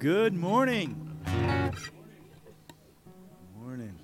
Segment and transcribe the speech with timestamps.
[0.00, 1.18] Good morning.
[3.54, 3.98] Morning.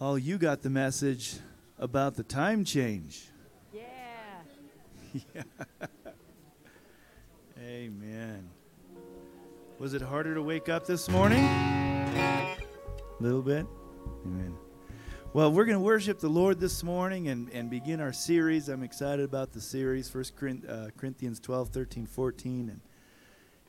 [0.00, 1.34] Oh, you got the message
[1.78, 3.28] about the time change.
[3.70, 3.82] Yeah.
[5.34, 5.42] yeah.
[7.60, 8.48] Amen.
[9.78, 11.44] Was it harder to wake up this morning?
[11.44, 12.56] A
[13.20, 13.66] little bit?
[14.24, 14.56] Amen.
[15.34, 18.70] Well, we're going to worship the Lord this morning and, and begin our series.
[18.70, 22.70] I'm excited about the series, First uh, Corinthians 12, 13, 14.
[22.70, 22.80] And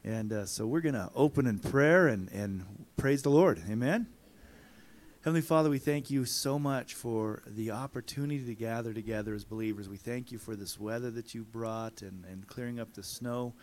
[0.06, 2.64] and uh, so we're going to open in prayer and, and
[2.96, 3.60] praise the Lord.
[3.68, 4.06] Amen.
[5.24, 9.90] Heavenly Father, we thank you so much for the opportunity to gather together as believers.
[9.90, 13.56] We thank you for this weather that you brought and, and clearing up the snow.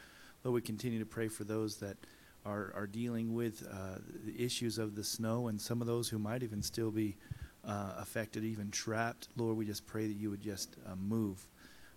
[0.42, 1.96] Lord, we continue to pray for those that
[2.44, 6.18] are, are dealing with uh, the issues of the snow and some of those who
[6.18, 7.16] might even still be
[7.64, 9.28] uh, affected, even trapped.
[9.36, 11.46] Lord, we just pray that you would just uh, move,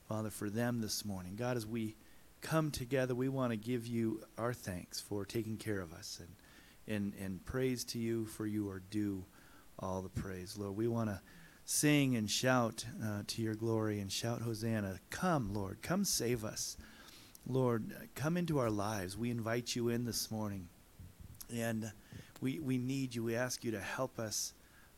[0.08, 1.36] Father, for them this morning.
[1.36, 1.96] God, as we
[2.46, 6.96] come together, we want to give you our thanks for taking care of us and,
[6.96, 9.26] and, and praise to you for you are due
[9.80, 10.56] all the praise.
[10.56, 11.20] Lord, we want to
[11.66, 15.00] sing and shout uh, to your glory and shout Hosanna.
[15.10, 16.78] Come, Lord, come save us.
[17.48, 19.18] Lord, come into our lives.
[19.18, 20.68] We invite you in this morning.
[21.52, 21.92] And
[22.42, 23.24] we, we need you.
[23.24, 24.54] We ask you to help us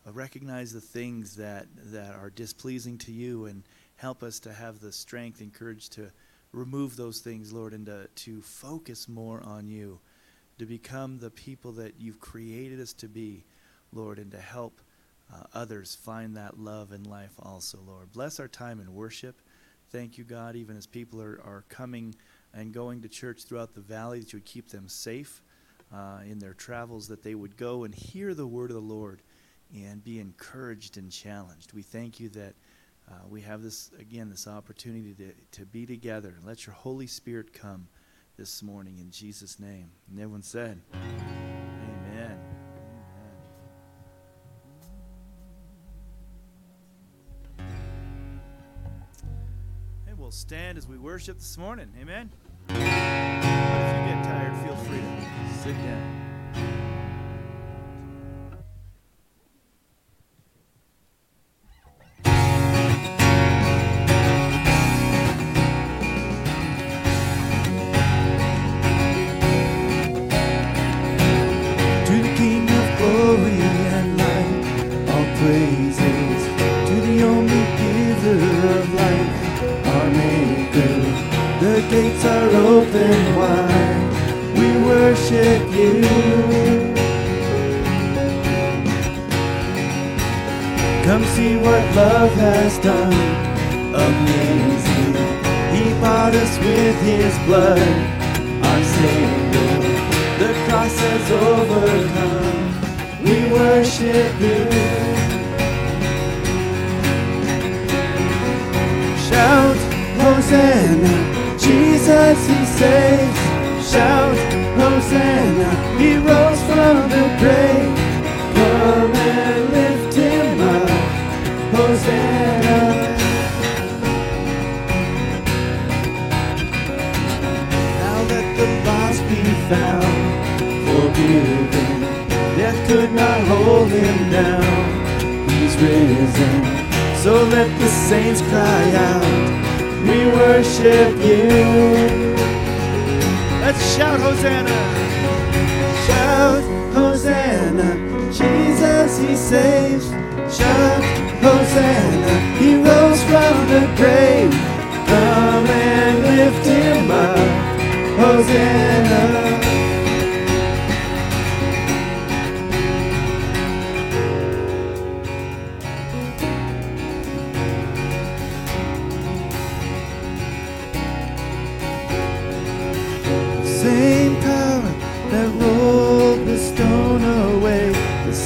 [0.05, 3.63] uh, recognize the things that, that are displeasing to you and
[3.95, 6.11] help us to have the strength and courage to
[6.51, 9.99] remove those things, Lord, and to, to focus more on you,
[10.59, 13.45] to become the people that you've created us to be,
[13.91, 14.81] Lord, and to help
[15.33, 18.11] uh, others find that love in life also, Lord.
[18.11, 19.41] Bless our time in worship.
[19.91, 22.15] Thank you, God, even as people are, are coming
[22.53, 25.41] and going to church throughout the valley, that you would keep them safe
[25.93, 29.21] uh, in their travels, that they would go and hear the word of the Lord
[29.73, 31.73] and be encouraged and challenged.
[31.73, 32.55] We thank you that
[33.09, 36.35] uh, we have this, again, this opportunity to, to be together.
[36.43, 37.87] Let your Holy Spirit come
[38.37, 39.91] this morning in Jesus' name.
[40.09, 42.37] And everyone said, Amen.
[47.59, 47.69] Amen.
[50.07, 51.87] And we'll stand as we worship this morning.
[51.99, 52.29] Amen.
[52.67, 56.16] But if you get tired, feel free to sit down.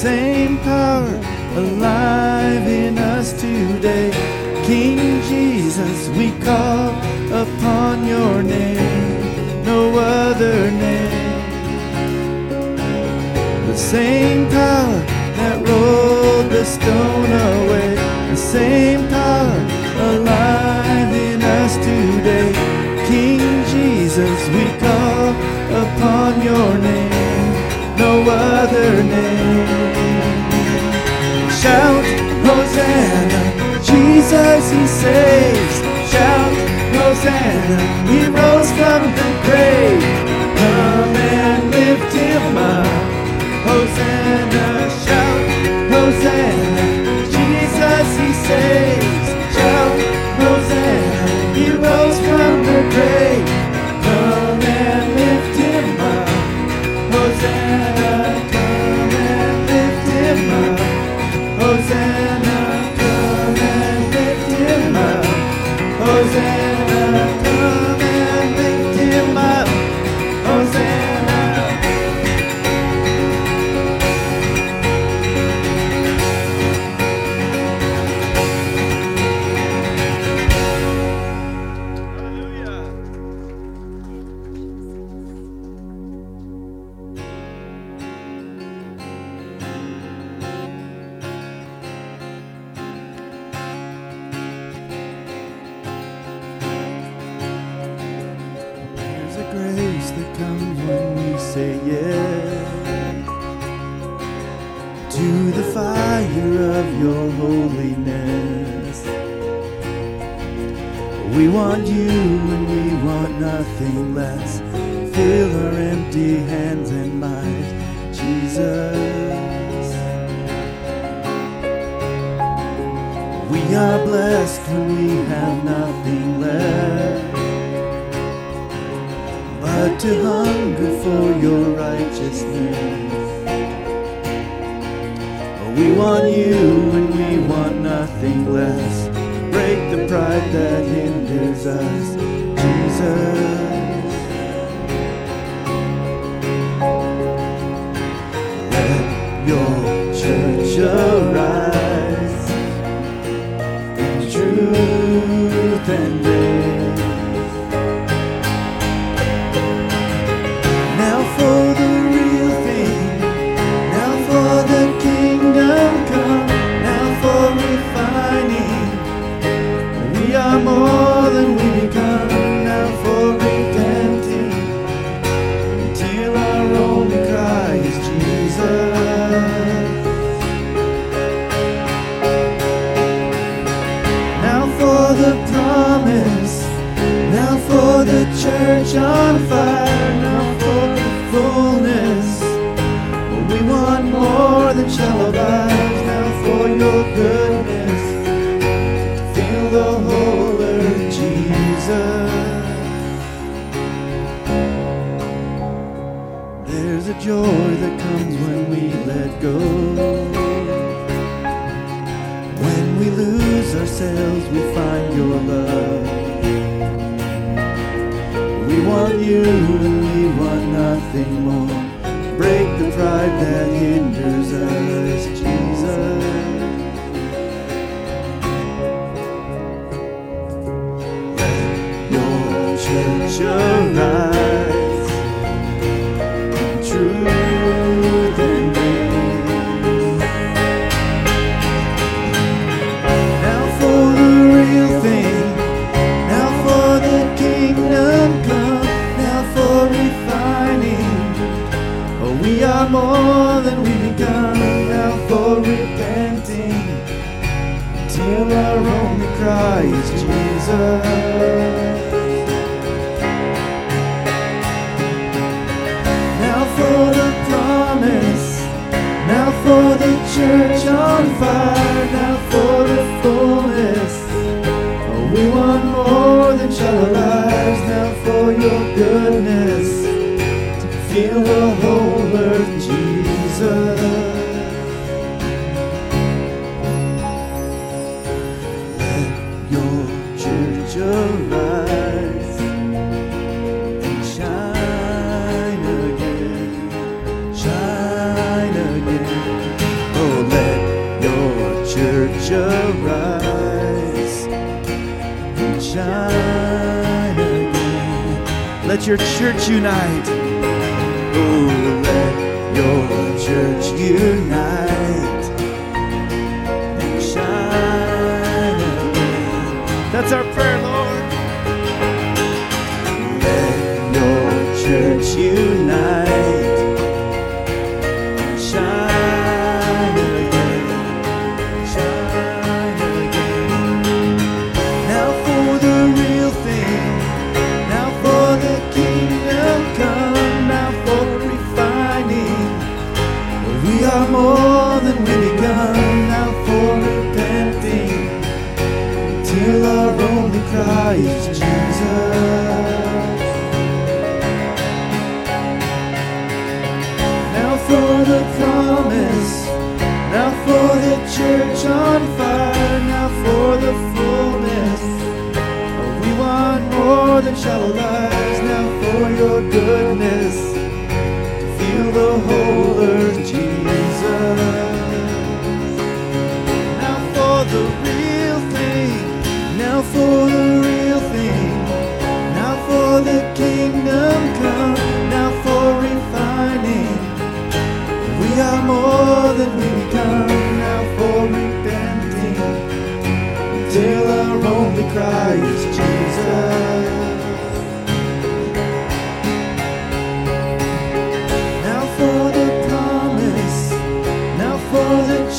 [0.01, 1.22] same power
[1.55, 2.21] alive.
[34.32, 35.78] Jesus he saves.
[36.10, 36.54] Shout,
[36.96, 40.02] Hosanna, he rose from the grave.
[40.56, 42.88] Come and lift him up,
[43.66, 44.71] Hosanna.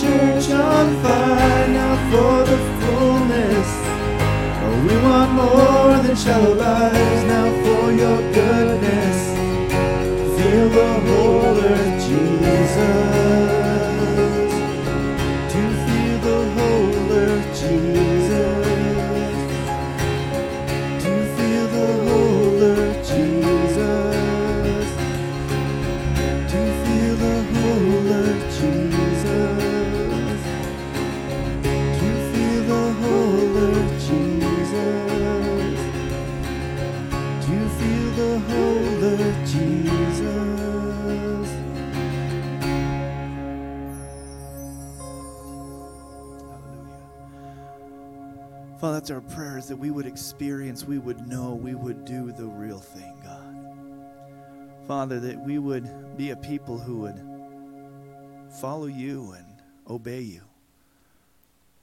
[0.03, 3.69] Church on fire, now for the fullness.
[4.65, 9.19] Oh, we want more than shallow lives now for your goodness.
[10.37, 13.22] Feel the whole earth, Jesus.
[49.03, 52.79] That's our prayers that we would experience, we would know, we would do the real
[52.79, 54.87] thing, God.
[54.87, 57.21] Father, that we would be a people who would
[58.61, 59.61] follow you and
[59.91, 60.43] obey you.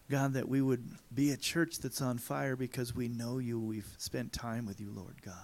[0.09, 3.59] God, that we would be a church that's on fire because we know you.
[3.59, 5.35] We've spent time with you, Lord God.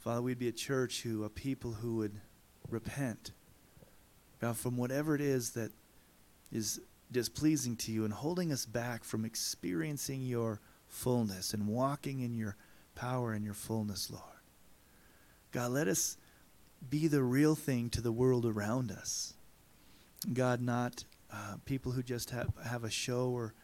[0.00, 2.20] Father, we'd be a church who, a people who would
[2.68, 3.30] repent,
[4.40, 5.70] God, from whatever it is that
[6.50, 6.80] is
[7.12, 12.56] displeasing to you and holding us back from experiencing your fullness and walking in your
[12.94, 14.24] power and your fullness, Lord.
[15.52, 16.16] God, let us
[16.88, 19.34] be the real thing to the world around us.
[20.32, 23.54] God, not uh, people who just have, have a show or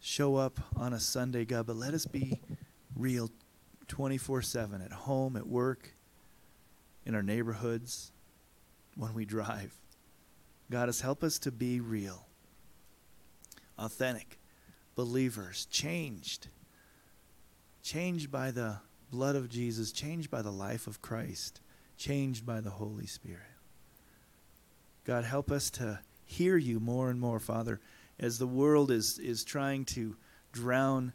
[0.00, 2.40] show up on a Sunday, God, but let us be
[2.96, 3.30] real
[3.88, 5.94] 24 7 at home, at work,
[7.04, 8.12] in our neighborhoods,
[8.96, 9.74] when we drive.
[10.70, 12.26] God, us help us to be real,
[13.78, 14.38] authentic
[14.94, 16.48] believers, changed,
[17.82, 18.78] changed by the
[19.10, 21.60] blood of Jesus, changed by the life of Christ,
[21.96, 23.40] changed by the Holy Spirit.
[25.04, 27.80] God, help us to hear you more and more, Father,
[28.18, 30.16] as the world is, is trying to
[30.52, 31.12] drown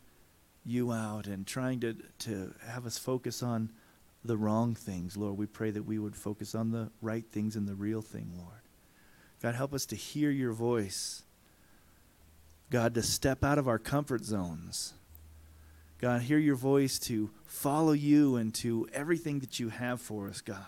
[0.66, 3.72] you out and trying to, to have us focus on
[4.26, 5.38] the wrong things, Lord.
[5.38, 8.62] We pray that we would focus on the right things and the real thing, Lord.
[9.42, 11.24] God, help us to hear your voice.
[12.70, 14.94] God, to step out of our comfort zones.
[16.00, 20.42] God, hear your voice to follow you and to everything that you have for us,
[20.42, 20.66] God.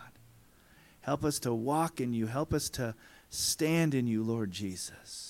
[1.01, 2.27] Help us to walk in you.
[2.27, 2.95] Help us to
[3.29, 5.28] stand in you, Lord Jesus.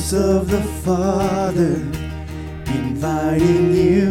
[0.00, 1.74] Voice of the Father
[2.74, 4.08] inviting you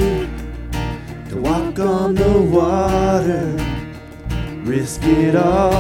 [1.30, 3.56] to walk on the water?
[4.64, 5.74] Risk it all,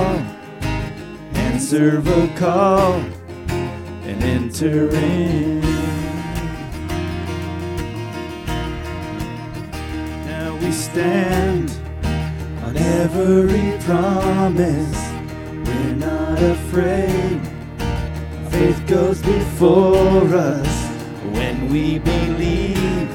[1.34, 2.94] answer a call,
[4.04, 5.62] and enter in.
[10.26, 11.70] Now we stand
[12.64, 15.12] on every promise.
[15.66, 17.59] We're not afraid.
[18.60, 20.88] Faith goes before us.
[21.32, 23.10] When we believe,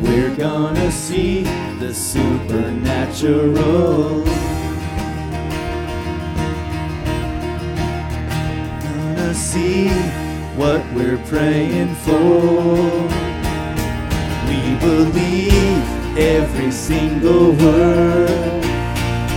[0.00, 1.42] we're gonna see
[1.80, 4.22] the supernatural.
[8.84, 9.88] Gonna see
[10.54, 12.76] what we're praying for.
[14.46, 15.82] We believe
[16.16, 18.62] every single word.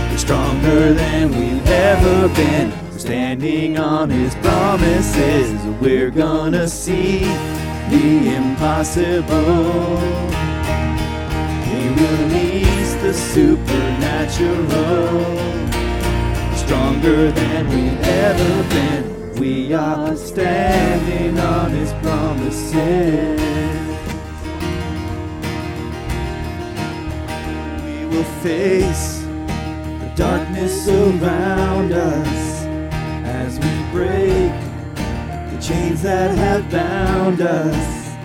[0.08, 7.20] We're stronger than we've ever been standing on his promises, we're gonna see
[7.88, 9.96] the impossible.
[11.64, 14.58] He released the supernatural,
[16.54, 19.32] stronger than we've ever been.
[19.40, 23.40] We are standing on his promises.
[27.82, 29.22] We will face
[30.00, 32.49] the darkness around us
[35.70, 38.16] chains that have bound us.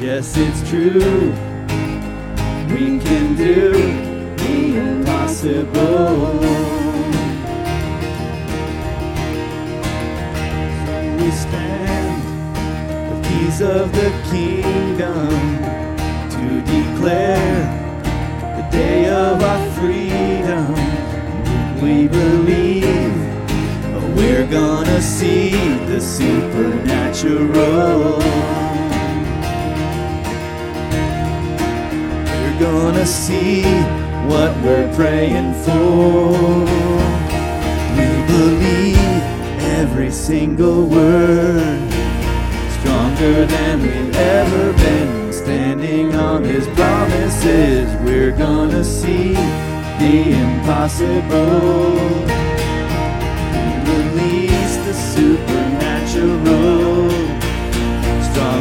[0.00, 1.30] Yes, it's true.
[2.72, 3.72] We can do
[4.42, 4.56] the
[4.88, 6.38] impossible.
[11.18, 12.16] we stand
[13.10, 15.28] the keys of the kingdom
[16.34, 17.60] to declare
[18.56, 20.66] the day of our freedom.
[21.82, 23.35] We believe
[24.16, 25.50] we're gonna see
[25.86, 28.18] the supernatural.
[32.32, 33.62] We're gonna see
[34.26, 36.32] what we're praying for.
[37.96, 39.22] We believe
[39.78, 41.90] every single word
[42.80, 49.32] stronger than we've ever been standing on his promises we're gonna see
[50.00, 51.96] the impossible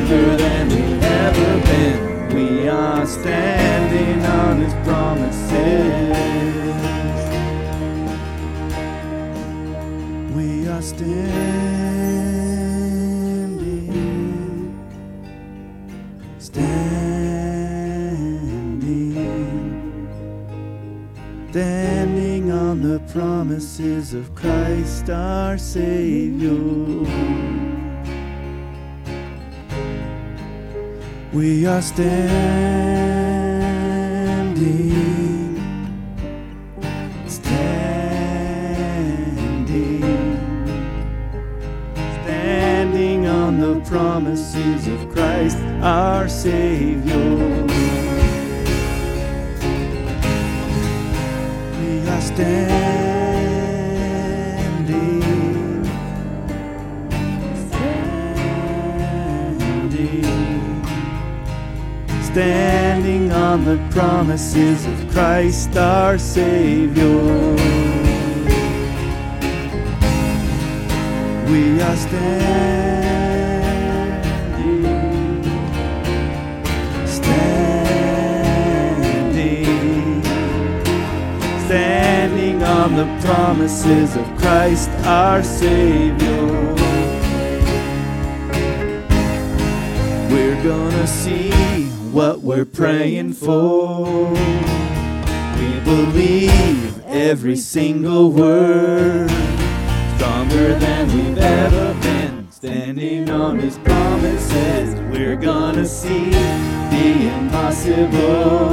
[0.05, 6.15] stronger than we've ever been we are standing on his promises
[10.35, 11.15] we are standing,
[16.39, 17.55] standing,
[21.49, 27.64] standing on the promises of Christ our Savior.
[31.35, 32.45] We are standing,
[37.27, 38.05] standing,
[42.23, 47.17] standing on the promises of Christ our Savior.
[51.81, 53.14] We are standing,
[62.35, 67.55] standing, on the promises of Christ our Savior.
[71.49, 72.91] We are standing,
[77.07, 77.45] standing,
[81.65, 86.75] standing on the promises of Christ our Savior.
[90.29, 91.64] We're gonna see
[92.15, 94.29] what we're praying for.
[95.59, 99.29] We believe every single word
[100.15, 102.49] stronger than we've ever been.
[102.49, 108.69] Standing on his promises, we're gonna see the impossible.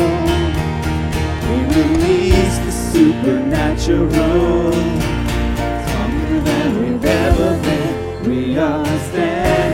[1.48, 4.72] We release the supernatural.
[5.88, 8.31] Stronger than we've ever been.
[8.31, 9.72] We are standing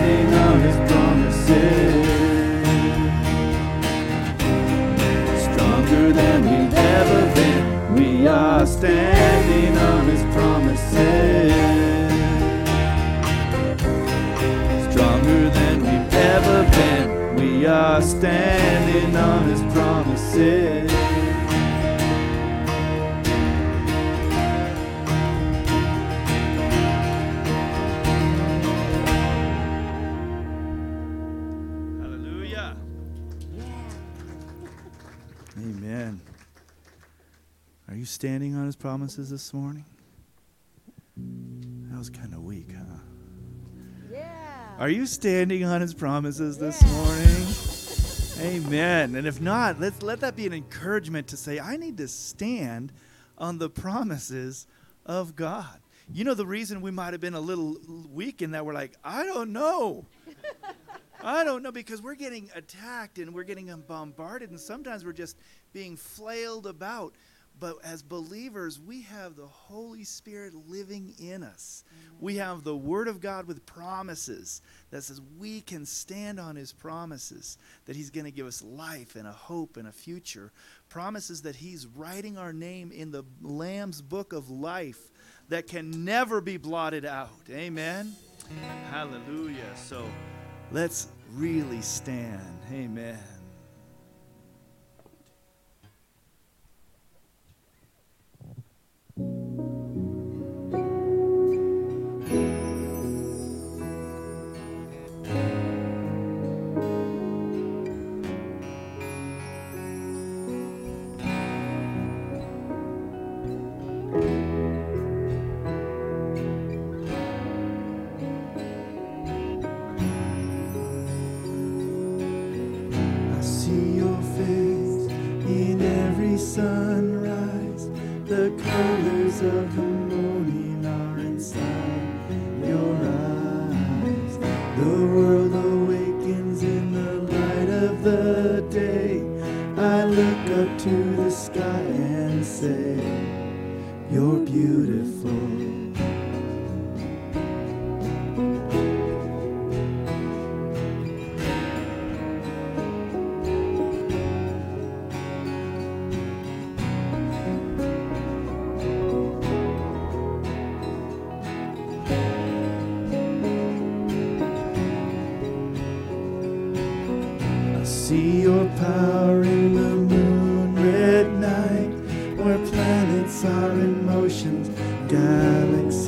[8.68, 11.52] standing on his promises.
[14.90, 17.36] Stronger than we've ever been.
[17.36, 21.07] We are standing on his promises.
[37.98, 39.84] You standing on his promises this morning?
[41.16, 42.98] That was kind of weak, huh?
[44.12, 44.76] Yeah.
[44.78, 46.92] Are you standing on his promises this Yeah.
[46.92, 48.56] morning?
[48.64, 49.16] Amen.
[49.16, 52.92] And if not, let's let that be an encouragement to say, I need to stand
[53.36, 54.68] on the promises
[55.04, 55.80] of God.
[56.12, 57.78] You know the reason we might have been a little
[58.12, 60.06] weak in that we're like, I don't know.
[61.20, 65.36] I don't know because we're getting attacked and we're getting bombarded and sometimes we're just
[65.72, 67.14] being flailed about.
[67.60, 71.84] But as believers, we have the Holy Spirit living in us.
[71.86, 72.24] Mm-hmm.
[72.24, 76.72] We have the Word of God with promises that says we can stand on His
[76.72, 80.52] promises, that He's going to give us life and a hope and a future.
[80.88, 85.10] Promises that He's writing our name in the Lamb's book of life
[85.48, 87.30] that can never be blotted out.
[87.50, 88.14] Amen.
[88.90, 89.76] Hallelujah.
[89.76, 90.08] So
[90.70, 92.40] let's really stand.
[92.72, 93.18] Amen.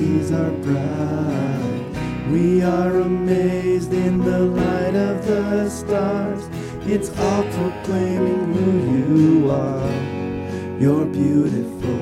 [0.00, 2.30] mercies are bright.
[2.30, 6.48] We are amazed in the light of the stars.
[6.86, 10.80] It's all proclaiming who you are.
[10.80, 11.99] You're beautiful.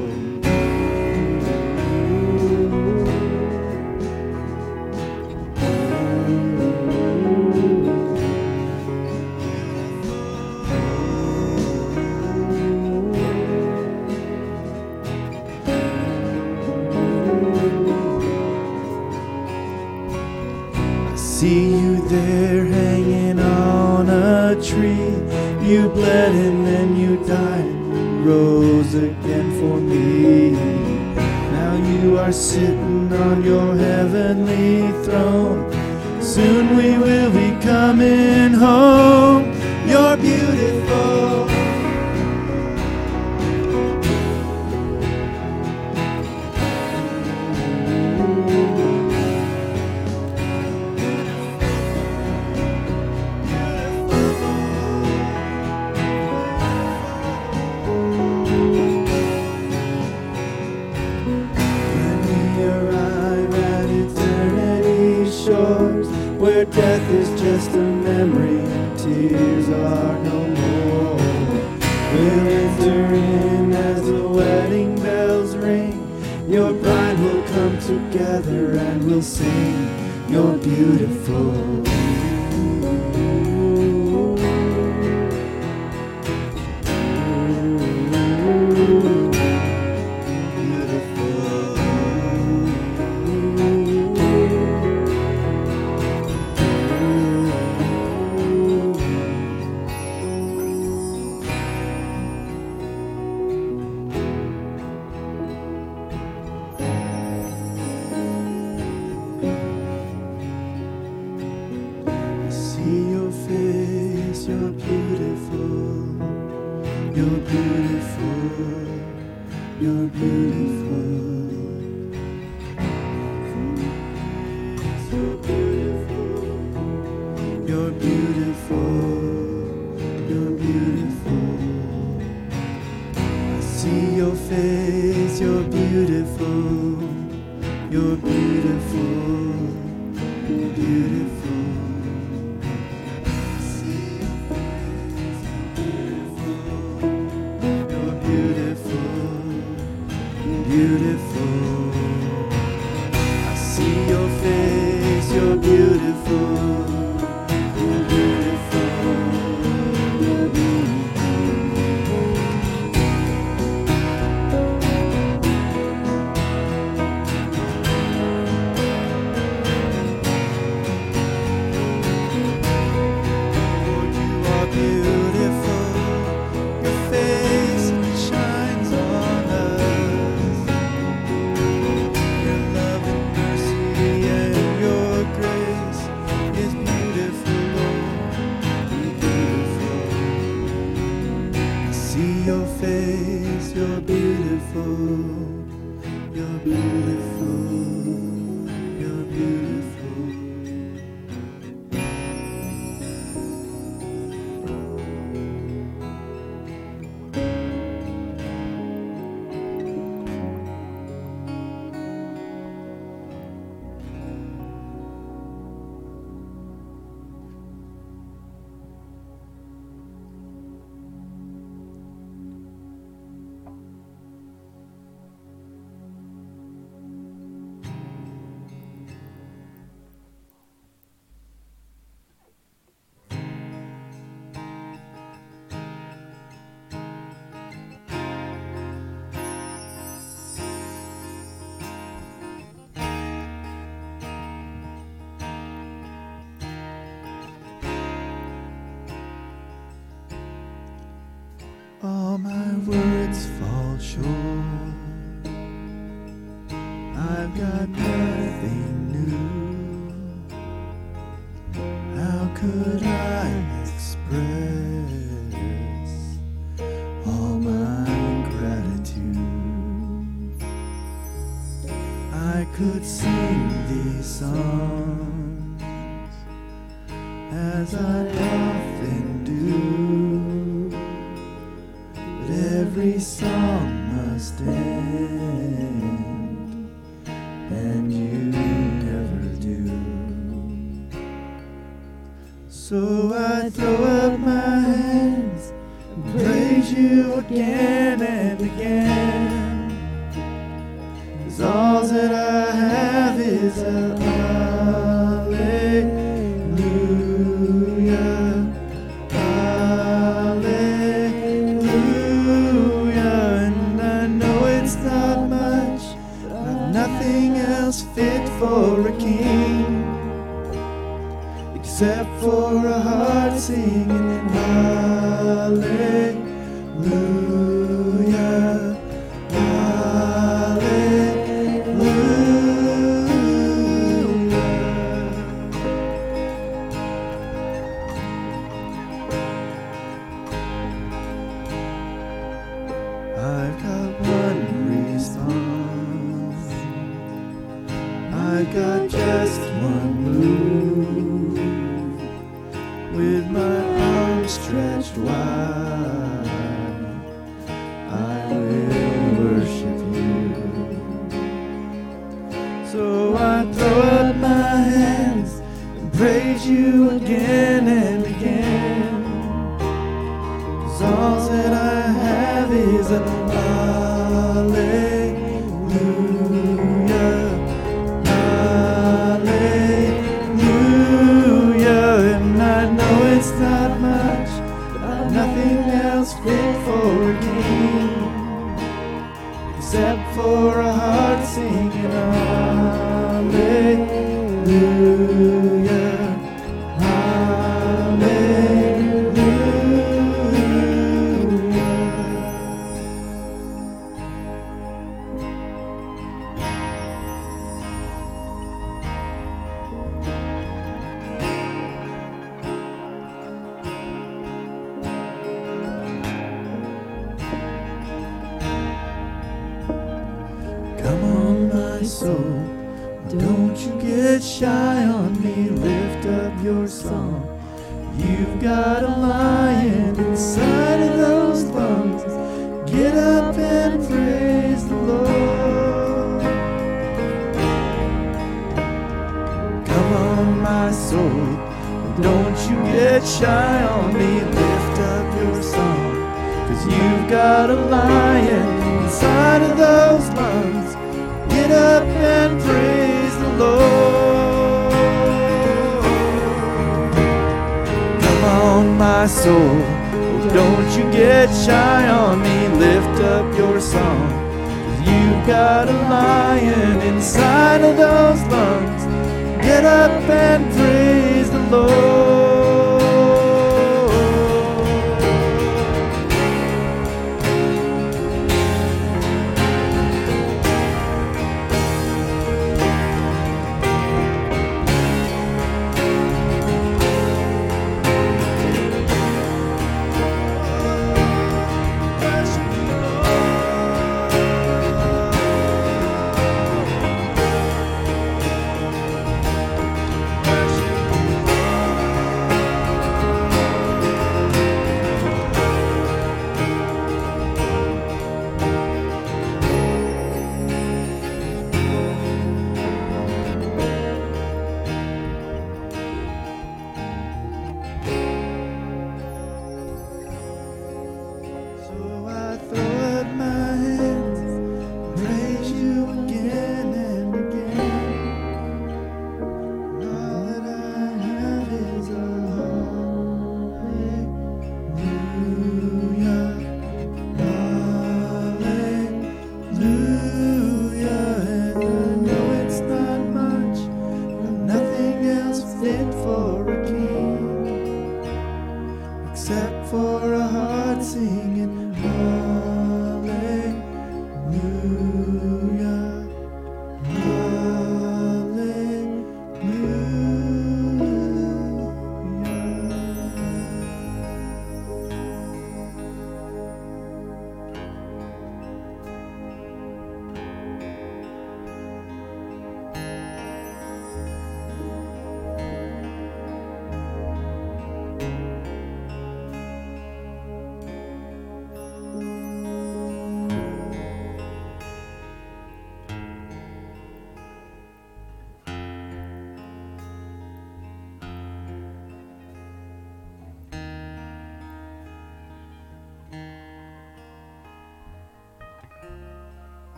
[195.18, 197.37] You're beautiful.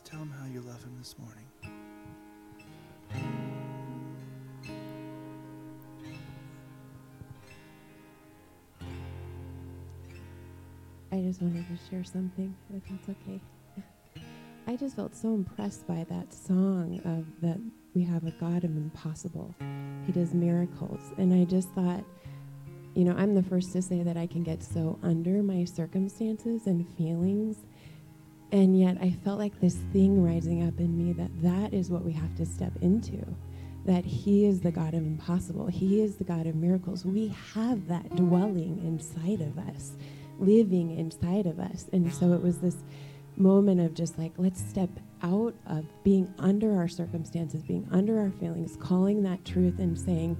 [0.00, 1.44] Just tell him how you love him this morning.
[11.12, 13.42] I just wanted to share something, if that's okay.
[14.66, 17.58] I just felt so impressed by that song of that
[17.94, 19.54] we have a God of impossible.
[20.06, 21.12] He does miracles.
[21.18, 22.04] And I just thought,
[22.94, 26.66] you know, I'm the first to say that I can get so under my circumstances
[26.66, 27.58] and feelings.
[28.52, 32.04] And yet I felt like this thing rising up in me that that is what
[32.04, 33.24] we have to step into.
[33.86, 35.66] That He is the God of impossible.
[35.66, 37.04] He is the God of miracles.
[37.04, 39.92] We have that dwelling inside of us,
[40.38, 41.88] living inside of us.
[41.92, 42.76] And so it was this
[43.36, 44.90] moment of just like, let's step
[45.22, 50.36] out of being under our circumstances, being under our feelings, calling that truth and saying,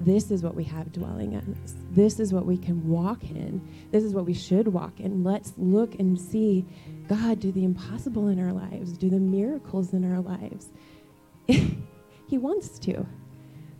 [0.00, 1.74] this is what we have dwelling in us.
[1.90, 3.60] This is what we can walk in.
[3.92, 5.22] This is what we should walk in.
[5.22, 6.66] Let's look and see
[7.08, 10.68] God do the impossible in our lives, do the miracles in our lives.
[11.46, 13.06] he wants to.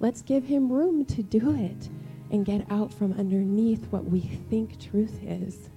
[0.01, 1.89] Let's give him room to do it
[2.31, 5.71] and get out from underneath what we think truth is.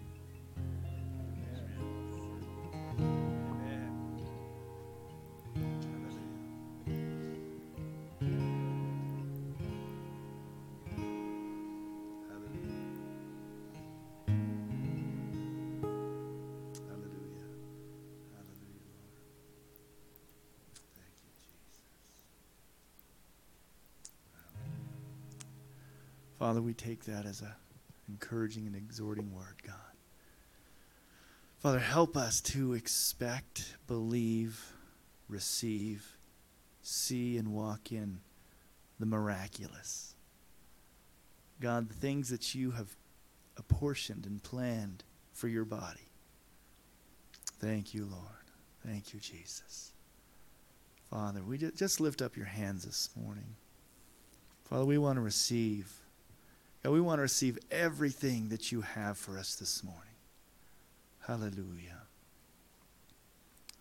[26.47, 27.57] Father, we take that as a
[28.07, 29.75] encouraging and exhorting word, God.
[31.57, 34.71] Father, help us to expect, believe,
[35.27, 36.15] receive,
[36.81, 38.21] see, and walk in
[38.97, 40.15] the miraculous.
[41.59, 42.95] God, the things that you have
[43.57, 46.13] apportioned and planned for your body.
[47.59, 48.23] Thank you, Lord.
[48.85, 49.91] Thank you, Jesus.
[51.09, 53.57] Father, we just lift up your hands this morning.
[54.63, 55.91] Father, we want to receive
[56.84, 60.03] God, we want to receive everything that you have for us this morning.
[61.25, 62.03] Hallelujah.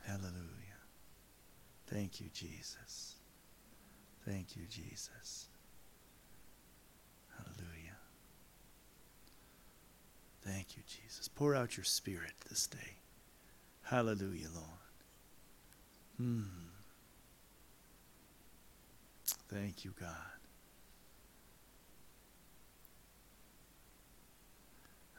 [0.04, 0.32] Hallelujah.
[1.86, 3.14] Thank you, Jesus.
[4.24, 5.46] Thank you, Jesus.
[7.36, 7.96] Hallelujah.
[10.42, 11.28] Thank you, Jesus.
[11.28, 12.96] Pour out your spirit this day.
[13.84, 14.66] Hallelujah, Lord.
[16.18, 16.42] Hmm.
[19.48, 20.35] Thank you, God.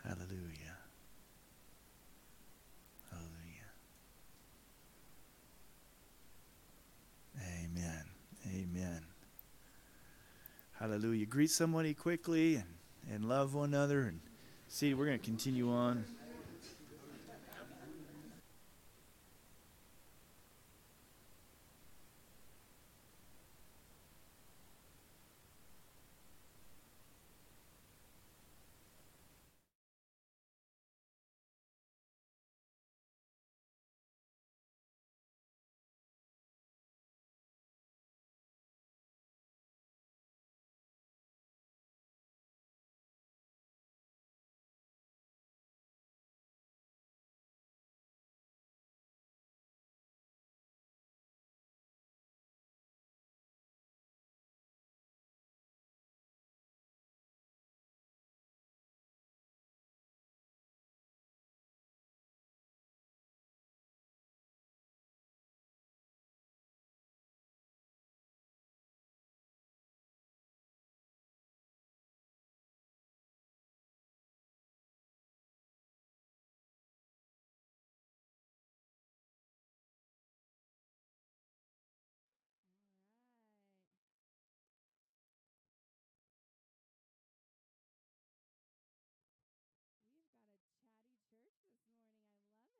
[0.08, 0.78] Hallelujah.
[3.12, 3.72] Hallelujah.
[7.66, 8.06] Amen.
[8.48, 9.02] Amen.
[10.80, 11.26] Hallelujah.
[11.26, 12.66] Greet somebody quickly and,
[13.12, 14.04] and love one another.
[14.04, 14.22] And
[14.70, 16.06] see, we're going to continue on.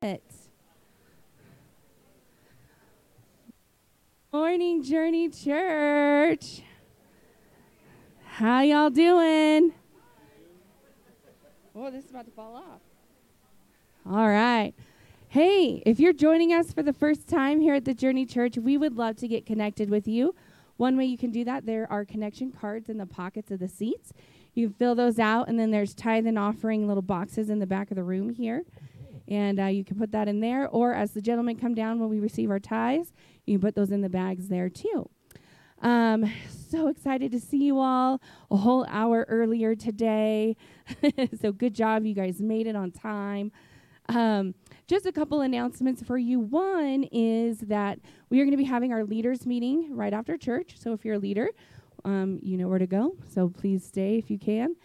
[0.04, 0.22] It.
[4.32, 6.62] Morning Journey Church.
[8.24, 9.74] How y'all doing?
[11.76, 12.82] Oh, this is about to fall off.
[14.08, 14.76] All right.
[15.30, 18.78] Hey, if you're joining us for the first time here at the Journey Church, we
[18.78, 20.36] would love to get connected with you.
[20.76, 23.68] One way you can do that, there are connection cards in the pockets of the
[23.68, 24.14] seats.
[24.54, 27.90] You fill those out, and then there's tithe and offering little boxes in the back
[27.90, 28.64] of the room here
[29.28, 30.68] and uh, you can put that in there.
[30.68, 33.14] Or as the gentlemen come down when we receive our ties,
[33.46, 35.10] you can put those in the bags there too.
[35.82, 36.32] Um,
[36.70, 40.56] so excited to see you all a whole hour earlier today.
[41.42, 43.52] so good job, you guys made it on time.
[44.10, 44.56] Um,
[44.88, 46.40] just a couple announcements for you.
[46.40, 48.00] One is that
[48.30, 50.76] we are going to be having our leaders meeting right after church.
[50.80, 51.50] So if you're a leader,
[52.06, 53.16] um, you know where to go.
[53.28, 54.76] So please stay if you can.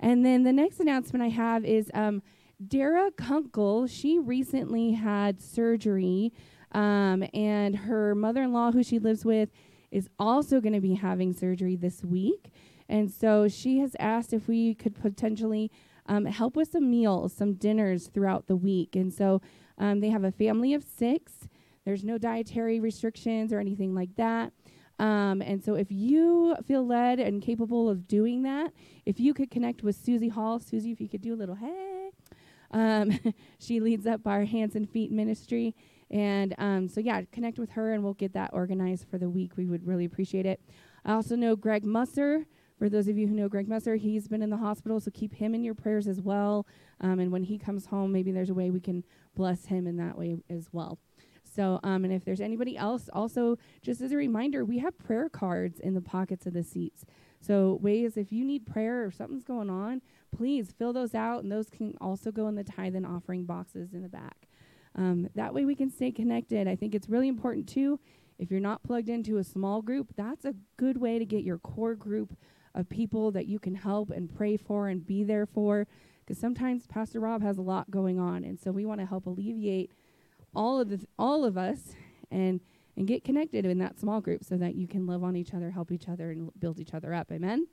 [0.00, 2.22] And then the next announcement I have is um,
[2.66, 3.86] Dara Kunkel.
[3.86, 6.32] She recently had surgery,
[6.72, 9.50] um, and her mother in law, who she lives with,
[9.90, 12.52] is also going to be having surgery this week.
[12.88, 15.70] And so she has asked if we could potentially
[16.06, 18.96] um, help with some meals, some dinners throughout the week.
[18.96, 19.40] And so
[19.76, 21.48] um, they have a family of six.
[21.84, 24.52] There's no dietary restrictions or anything like that.
[24.98, 28.72] Um, and so if you feel led and capable of doing that,
[29.06, 32.10] if you could connect with Susie Hall, Susie, if you could do a little hey,
[32.70, 33.18] um,
[33.58, 35.74] she leads up our hands and feet ministry.
[36.10, 39.52] And um, so, yeah, connect with her and we'll get that organized for the week.
[39.56, 40.60] We would really appreciate it.
[41.04, 42.46] I also know Greg Musser.
[42.78, 45.34] For those of you who know Greg Musser, he's been in the hospital, so keep
[45.34, 46.64] him in your prayers as well.
[47.00, 49.02] Um, and when he comes home, maybe there's a way we can
[49.34, 50.98] bless him in that way as well.
[51.42, 55.28] So, um, and if there's anybody else, also just as a reminder, we have prayer
[55.28, 57.04] cards in the pockets of the seats.
[57.40, 60.00] So, ways if you need prayer or something's going on,
[60.36, 63.92] please fill those out, and those can also go in the tithe and offering boxes
[63.92, 64.48] in the back.
[64.94, 66.66] Um, that way we can stay connected.
[66.66, 68.00] I think it's really important too.
[68.38, 71.58] If you're not plugged into a small group, that's a good way to get your
[71.58, 72.36] core group
[72.74, 75.86] of people that you can help and pray for and be there for.
[76.20, 79.26] Because sometimes Pastor Rob has a lot going on, and so we want to help
[79.26, 79.92] alleviate
[80.54, 81.94] all of the th- all of us
[82.30, 82.60] and
[82.96, 85.70] and get connected in that small group so that you can love on each other,
[85.70, 87.30] help each other, and l- build each other up.
[87.32, 87.66] Amen.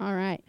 [0.00, 0.43] All right.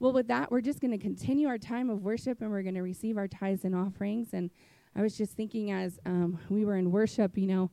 [0.00, 2.74] Well, with that, we're just going to continue our time of worship, and we're going
[2.74, 4.28] to receive our tithes and offerings.
[4.32, 4.50] And
[4.96, 7.70] I was just thinking as um, we were in worship, you know,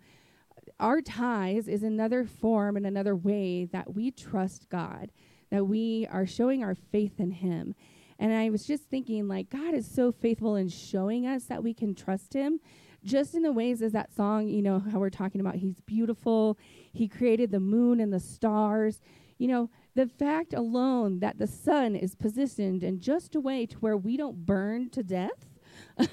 [0.77, 5.09] our tithes is another form and another way that we trust God,
[5.51, 7.73] that we are showing our faith in Him.
[8.19, 11.73] And I was just thinking, like, God is so faithful in showing us that we
[11.73, 12.59] can trust Him,
[13.05, 16.57] just in the ways as that song, you know, how we're talking about He's beautiful,
[16.91, 18.99] He created the moon and the stars.
[19.37, 23.77] You know, the fact alone that the sun is positioned in just a way to
[23.79, 25.49] where we don't burn to death.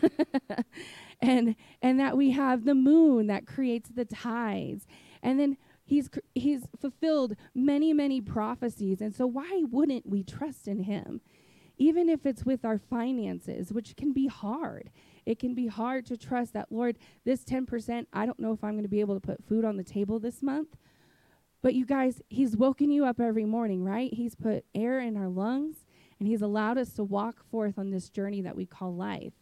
[1.20, 4.86] and and that we have the moon that creates the tides.
[5.22, 9.02] And then he's cr- he's fulfilled many many prophecies.
[9.02, 11.20] And so why wouldn't we trust in him?
[11.76, 14.90] Even if it's with our finances which can be hard.
[15.26, 18.72] It can be hard to trust that lord this 10% i don't know if i'm
[18.72, 20.76] going to be able to put food on the table this month
[21.64, 25.28] but you guys he's woken you up every morning right he's put air in our
[25.28, 25.78] lungs
[26.20, 29.32] and he's allowed us to walk forth on this journey that we call life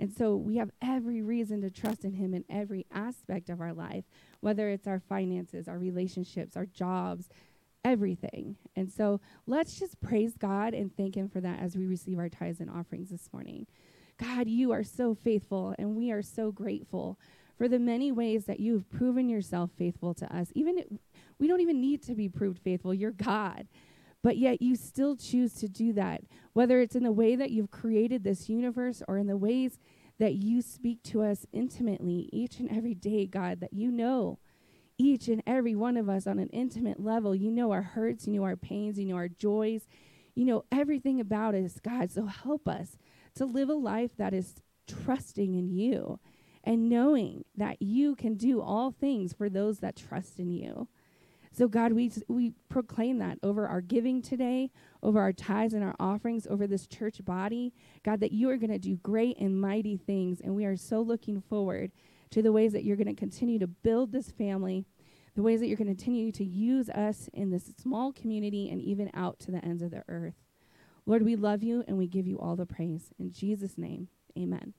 [0.00, 3.74] and so we have every reason to trust in Him in every aspect of our
[3.74, 4.04] life,
[4.40, 7.28] whether it's our finances, our relationships, our jobs,
[7.84, 8.56] everything.
[8.74, 12.30] And so let's just praise God and thank Him for that as we receive our
[12.30, 13.66] tithes and offerings this morning.
[14.16, 17.18] God, you are so faithful, and we are so grateful
[17.58, 20.50] for the many ways that you have proven yourself faithful to us.
[20.54, 20.98] Even
[21.40, 22.94] we don't even need to be proved faithful.
[22.94, 23.66] You're God.
[24.22, 26.22] But yet you still choose to do that,
[26.52, 29.78] whether it's in the way that you've created this universe or in the ways
[30.18, 34.38] that you speak to us intimately each and every day, God, that you know
[34.98, 37.34] each and every one of us on an intimate level.
[37.34, 39.88] You know our hurts, you know our pains, you know our joys,
[40.34, 42.10] you know everything about us, God.
[42.10, 42.98] So help us
[43.36, 46.20] to live a life that is trusting in you
[46.62, 50.88] and knowing that you can do all things for those that trust in you.
[51.52, 54.70] So, God, we, we proclaim that over our giving today,
[55.02, 57.74] over our tithes and our offerings, over this church body.
[58.04, 60.40] God, that you are going to do great and mighty things.
[60.40, 61.90] And we are so looking forward
[62.30, 64.84] to the ways that you're going to continue to build this family,
[65.34, 68.80] the ways that you're going to continue to use us in this small community and
[68.80, 70.34] even out to the ends of the earth.
[71.04, 73.10] Lord, we love you and we give you all the praise.
[73.18, 74.06] In Jesus' name,
[74.38, 74.74] amen.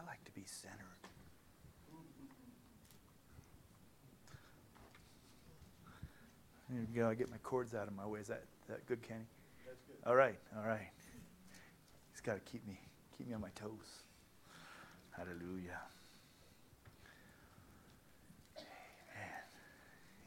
[0.00, 0.86] I like to be centered.
[6.70, 7.08] There we go.
[7.08, 8.20] I get my cords out of my way.
[8.20, 9.24] Is that, that good, Kenny?
[9.66, 10.08] That's good.
[10.08, 10.88] All right, all right.
[12.10, 12.78] He's got to keep me
[13.16, 14.04] keep me on my toes.
[15.10, 15.80] Hallelujah.
[18.56, 18.66] Amen.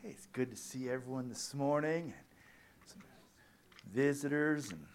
[0.01, 3.01] Hey, it's good to see everyone this morning and some
[3.91, 4.85] visitors and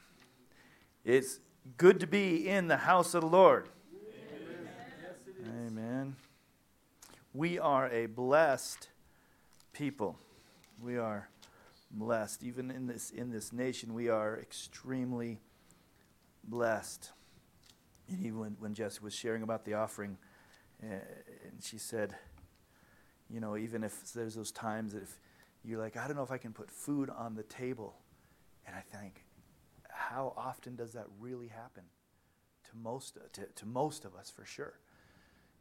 [1.05, 1.41] it's
[1.77, 3.69] Good to be in the house of the Lord.
[5.47, 5.67] Amen.
[5.67, 6.17] Amen.
[7.35, 8.89] We are a blessed
[9.73, 10.19] people.
[10.81, 11.29] We are
[11.91, 12.43] blessed.
[12.43, 15.41] Even in this in this nation, we are extremely
[16.45, 17.11] blessed.
[18.09, 20.17] And even when, when Jesse was sharing about the offering,
[20.83, 22.15] uh, and she said,
[23.29, 25.21] you know, even if there's those times that if
[25.63, 27.97] you're like, I don't know if I can put food on the table,
[28.67, 29.25] and I think,
[29.91, 31.83] how often does that really happen?
[32.71, 34.79] To most, to, to most of us, for sure.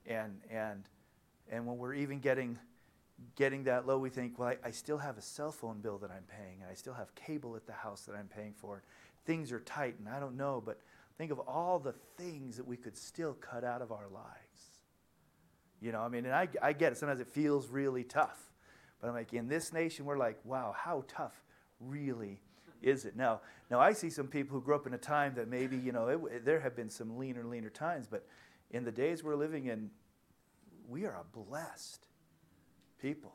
[0.05, 0.84] And, and,
[1.49, 2.57] and when we're even getting,
[3.36, 6.11] getting that low, we think, well, I, I still have a cell phone bill that
[6.11, 8.84] I'm paying, and I still have cable at the house that I'm paying for.
[9.26, 10.80] Things are tight, and I don't know, but
[11.18, 14.28] think of all the things that we could still cut out of our lives.
[15.82, 16.97] You know, I mean, and I, I get it.
[16.97, 18.39] Sometimes it feels really tough.
[18.99, 21.43] But I'm like, in this nation, we're like, wow, how tough
[21.80, 22.39] really
[22.82, 23.15] is it?
[23.15, 25.91] Now, now I see some people who grew up in a time that maybe, you
[25.91, 28.26] know, it, there have been some leaner, leaner times, but
[28.72, 29.91] in the days we're living in,
[30.88, 32.07] we are blessed
[33.01, 33.33] people.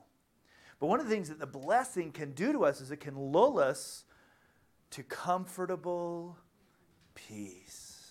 [0.81, 3.17] But one of the things that the blessing can do to us is it can
[3.17, 4.05] lull us
[4.91, 6.37] to comfortable
[7.15, 8.11] peace.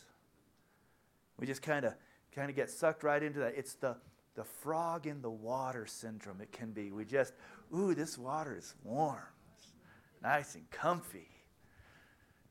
[1.38, 1.94] We just kind of
[2.34, 3.54] kind of get sucked right into that.
[3.58, 3.98] It's the
[4.36, 6.92] the frog in the water syndrome it can be.
[6.92, 7.34] We just,
[7.76, 9.20] ooh, this water is warm.
[9.58, 9.68] It's
[10.24, 11.30] nice and comfy.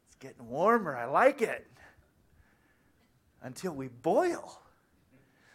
[0.06, 0.96] It's getting warmer.
[0.96, 1.66] I like it.
[3.42, 4.59] Until we boil.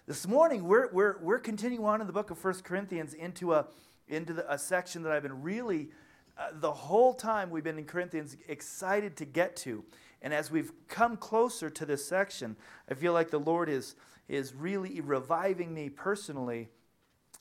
[0.08, 3.66] This morning, we're, we're, we're continuing on in the book of 1 Corinthians into a,
[4.08, 5.90] into the, a section that I've been really,
[6.38, 9.84] uh, the whole time we've been in Corinthians, excited to get to.
[10.22, 12.56] And as we've come closer to this section,
[12.88, 13.96] I feel like the Lord is
[14.28, 16.70] is really reviving me personally,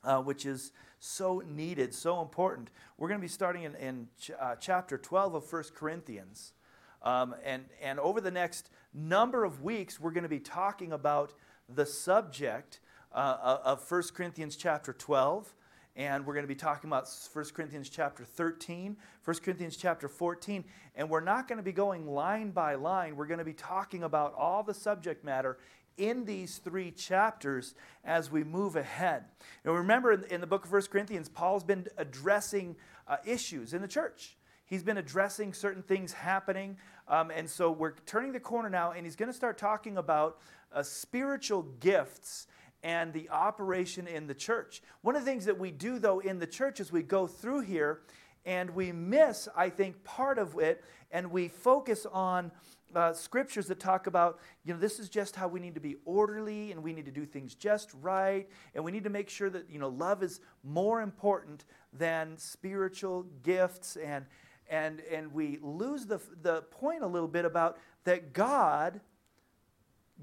[0.02, 2.70] uh, which is so needed, so important.
[2.96, 6.54] We're going to be starting in, in ch- uh, chapter 12 of 1 Corinthians.
[7.02, 11.34] Um, and, and over the next number of weeks, we're going to be talking about
[11.68, 12.80] the subject
[13.12, 15.54] uh, of 1 Corinthians chapter 12
[15.96, 20.64] and we're going to be talking about 1 Corinthians chapter 13, 1 Corinthians chapter 14,
[20.96, 23.14] and we're not going to be going line by line.
[23.14, 25.58] We're going to be talking about all the subject matter
[25.96, 29.24] in these three chapters as we move ahead.
[29.64, 32.74] Now, remember in, in the book of 1 Corinthians, Paul's been addressing
[33.06, 34.36] uh, issues in the church.
[34.66, 36.76] He's been addressing certain things happening.
[37.06, 40.38] Um, and so we're turning the corner now, and he's going to start talking about
[40.72, 42.46] uh, spiritual gifts
[42.82, 44.82] and the operation in the church.
[45.02, 47.60] One of the things that we do, though, in the church is we go through
[47.60, 48.00] here
[48.46, 52.52] and we miss, I think, part of it, and we focus on
[52.94, 55.96] uh, scriptures that talk about, you know, this is just how we need to be
[56.04, 58.48] orderly and we need to do things just right.
[58.74, 63.26] And we need to make sure that, you know, love is more important than spiritual
[63.42, 63.96] gifts.
[63.96, 64.26] And,
[64.68, 69.00] and, and we lose the, the point a little bit about that God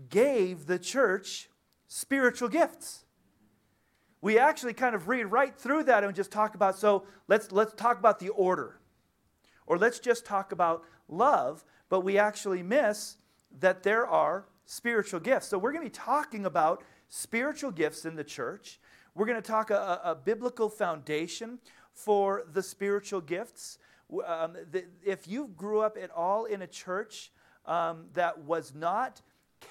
[0.10, 1.50] gave the church
[1.88, 3.06] spiritual gifts.
[4.22, 7.74] We actually kind of read right through that and just talk about, so let's, let's
[7.74, 8.80] talk about the order.
[9.66, 13.18] Or let's just talk about love but we actually miss
[13.60, 15.48] that there are spiritual gifts.
[15.48, 18.80] So we're going to be talking about spiritual gifts in the church.
[19.14, 21.60] We're going to talk a, a biblical foundation
[21.94, 23.78] for the spiritual gifts.
[24.26, 27.32] Um, the, if you grew up at all in a church
[27.66, 29.22] um, that was not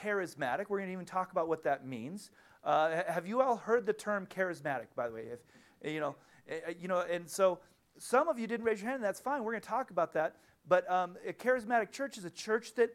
[0.03, 2.31] charismatic, we're going to even talk about what that means.
[2.65, 5.25] Uh, have you all heard the term charismatic, by the way?
[5.33, 6.17] If, you know,
[6.49, 7.59] eh, eh, you know, and so
[7.99, 9.45] some of you didn't raise your hand, and that's fine.
[9.45, 10.37] We're going to talk about that.
[10.69, 12.95] But um, a charismatic church is a church that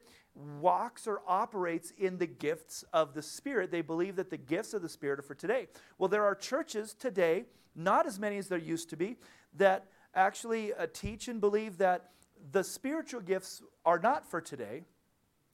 [0.61, 3.71] walks or operates in the gifts of the Spirit.
[3.71, 5.67] They believe that the gifts of the Spirit are for today.
[5.97, 9.17] Well, there are churches today, not as many as there used to be,
[9.57, 12.11] that actually uh, teach and believe that
[12.51, 14.83] the spiritual gifts are not for today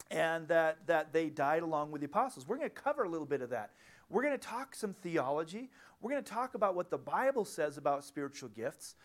[0.09, 2.47] and that, that they died along with the apostles.
[2.47, 3.72] We're going to cover a little bit of that.
[4.09, 5.70] We're going to talk some theology.
[6.01, 8.95] We're going to talk about what the Bible says about spiritual gifts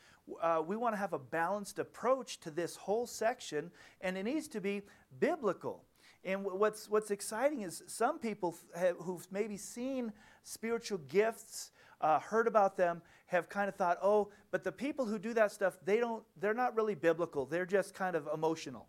[0.40, 4.48] uh, we want to have a balanced approach to this whole section, and it needs
[4.48, 4.82] to be
[5.20, 5.84] biblical.
[6.24, 11.70] And what's, what's exciting is some people have, who've maybe seen spiritual gifts,
[12.00, 15.52] uh, heard about them, have kind of thought, oh, but the people who do that
[15.52, 17.46] stuff, they don't, they're not really biblical.
[17.46, 18.86] They're just kind of emotional.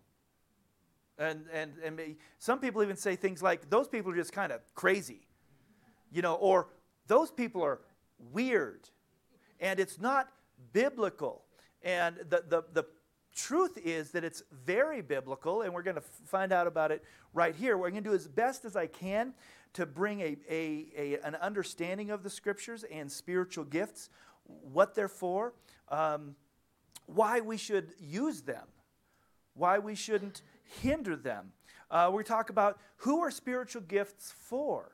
[1.18, 4.62] And, and, and some people even say things like, those people are just kind of
[4.76, 5.22] crazy,
[6.12, 6.68] you know, or
[7.08, 7.80] those people are
[8.32, 8.90] weird.
[9.60, 10.30] And it's not
[10.74, 11.44] biblical.
[11.82, 12.86] And the, the, the
[13.36, 17.04] truth is that it's very biblical, and we're going to find out about it
[17.34, 17.78] right here.
[17.78, 19.34] What I'm going to do as best as I can
[19.78, 24.10] to bring a, a, a, an understanding of the scriptures and spiritual gifts,
[24.44, 25.54] what they're for,
[25.90, 26.36] um,
[27.06, 28.66] why we should use them,
[29.54, 30.42] why we shouldn't
[30.82, 31.52] hinder them.
[31.92, 34.94] Uh, we talk about who are spiritual gifts for.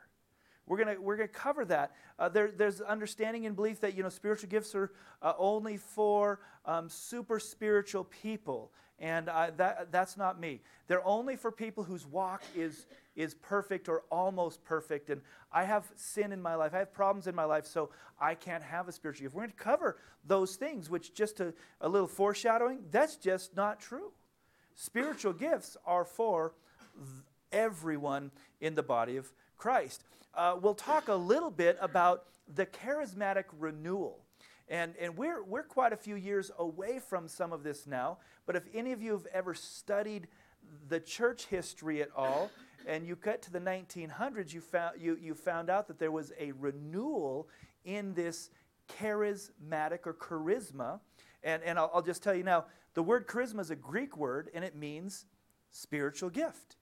[0.65, 1.93] We're going we're gonna cover that.
[2.19, 6.41] Uh, there, there's understanding and belief that you know, spiritual gifts are uh, only for
[6.65, 8.73] um, super spiritual people.
[8.99, 10.61] And uh, that, that's not me.
[10.87, 12.85] They're only for people whose walk is,
[13.15, 15.09] is perfect or almost perfect.
[15.09, 15.21] And
[15.51, 17.89] I have sin in my life, I have problems in my life, so
[18.19, 19.35] I can't have a spiritual gift.
[19.35, 23.79] We're going to cover those things, which just a, a little foreshadowing, that's just not
[23.79, 24.11] true.
[24.75, 26.53] Spiritual gifts are for
[27.51, 28.31] everyone
[28.61, 30.03] in the body of Christ.
[30.33, 32.25] Uh, we'll talk a little bit about
[32.55, 34.19] the charismatic renewal.
[34.69, 38.55] And, and we're, we're quite a few years away from some of this now, but
[38.55, 40.27] if any of you have ever studied
[40.87, 42.49] the church history at all,
[42.87, 46.31] and you cut to the 1900s, you found, you, you found out that there was
[46.39, 47.47] a renewal
[47.85, 48.49] in this
[48.99, 50.99] charismatic or charisma.
[51.43, 54.49] And, and I'll, I'll just tell you now the word charisma is a Greek word,
[54.53, 55.25] and it means
[55.71, 56.77] spiritual gift.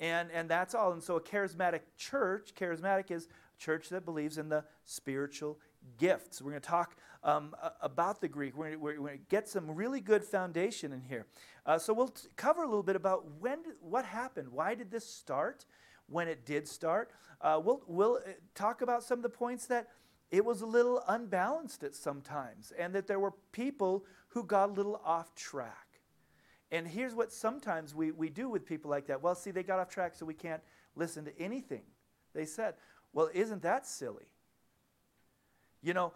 [0.00, 0.92] And, and that's all.
[0.92, 5.58] And so a charismatic church, charismatic is a church that believes in the spiritual
[5.98, 6.42] gifts.
[6.42, 8.56] We're going to talk um, about the Greek.
[8.56, 11.26] We're going, to, get some really good foundation in here.
[11.64, 14.48] Uh, so we'll t- cover a little bit about when, what happened.
[14.50, 15.64] Why did this start?
[16.06, 17.10] When it did start.
[17.40, 19.88] Uh, we'll, we'll uh, talk about some of the points that
[20.30, 24.68] it was a little unbalanced at some times and that there were people who got
[24.68, 26.00] a little off track.
[26.70, 29.22] And here's what sometimes we, we do with people like that.
[29.22, 30.60] Well, see, they got off track, so we can't
[30.96, 31.82] listen to anything
[32.34, 32.74] they said.
[33.12, 34.24] Well, isn't that silly?
[35.84, 36.12] You know,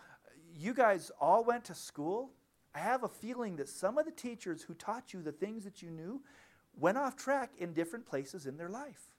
[0.54, 2.30] you guys all went to school.
[2.74, 5.82] I have a feeling that some of the teachers who taught you the things that
[5.82, 6.22] you knew
[6.76, 9.10] went off track in different places in their life.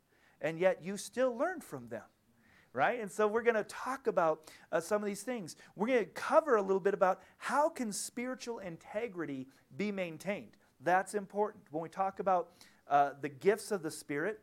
[0.41, 2.03] And yet you still learned from them
[2.71, 4.41] right and so we're going to talk about
[4.71, 7.91] uh, some of these things we're going to cover a little bit about how can
[7.91, 11.63] spiritual integrity be maintained that's important.
[11.71, 12.49] When we talk about
[12.89, 14.39] uh, the gifts of the Spirit,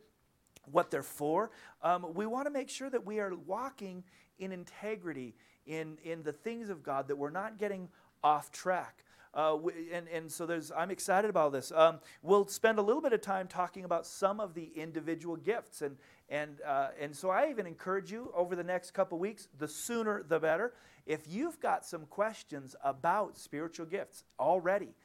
[0.71, 1.51] what they're for,
[1.81, 4.03] um, we want to make sure that we are walking
[4.39, 7.89] in integrity in, in the things of God, that we're not getting
[8.23, 9.03] off track.
[9.33, 9.57] Uh,
[9.93, 11.71] and, and so there's, I'm excited about this.
[11.71, 15.81] Um, we'll spend a little bit of time talking about some of the individual gifts.
[15.81, 15.97] And,
[16.29, 20.23] and, uh, and so I even encourage you over the next couple weeks, the sooner
[20.23, 20.73] the better.
[21.05, 24.95] If you've got some questions about spiritual gifts already,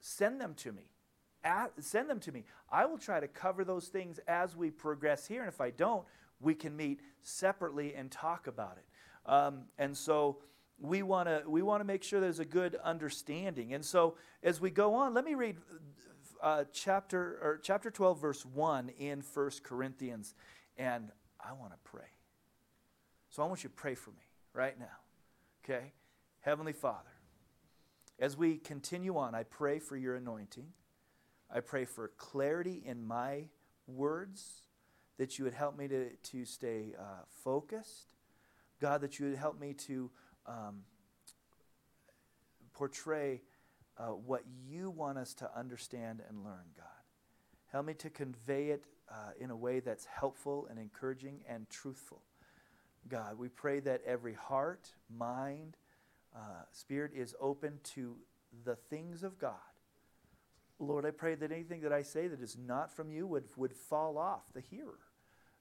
[0.00, 0.91] send them to me.
[1.80, 2.44] Send them to me.
[2.70, 5.40] I will try to cover those things as we progress here.
[5.40, 6.04] And if I don't,
[6.40, 9.30] we can meet separately and talk about it.
[9.30, 10.38] Um, and so
[10.78, 13.74] we want to we want to make sure there's a good understanding.
[13.74, 15.56] And so as we go on, let me read
[16.42, 20.34] uh, chapter or chapter 12, verse 1 in 1 Corinthians.
[20.76, 22.08] And I want to pray.
[23.30, 24.86] So I want you to pray for me right now.
[25.64, 25.92] Okay?
[26.40, 27.10] Heavenly Father,
[28.18, 30.66] as we continue on, I pray for your anointing.
[31.52, 33.44] I pray for clarity in my
[33.86, 34.62] words,
[35.18, 38.08] that you would help me to, to stay uh, focused.
[38.80, 40.10] God, that you would help me to
[40.46, 40.80] um,
[42.72, 43.42] portray
[43.98, 46.86] uh, what you want us to understand and learn, God.
[47.70, 52.22] Help me to convey it uh, in a way that's helpful and encouraging and truthful.
[53.08, 55.76] God, we pray that every heart, mind,
[56.34, 58.16] uh, spirit is open to
[58.64, 59.54] the things of God.
[60.82, 63.72] Lord, I pray that anything that I say that is not from you would, would
[63.72, 64.98] fall off the hearer.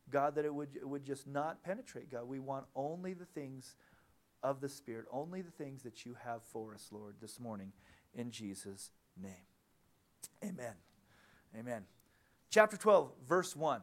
[0.10, 2.12] God, that it would, it would just not penetrate.
[2.12, 3.76] God, we want only the things
[4.42, 7.72] of the Spirit, only the things that you have for us, Lord, this morning,
[8.16, 8.90] in Jesus'
[9.22, 9.46] name.
[10.44, 10.74] Amen.
[11.58, 11.86] Amen.
[12.50, 13.82] Chapter 12, verse 1.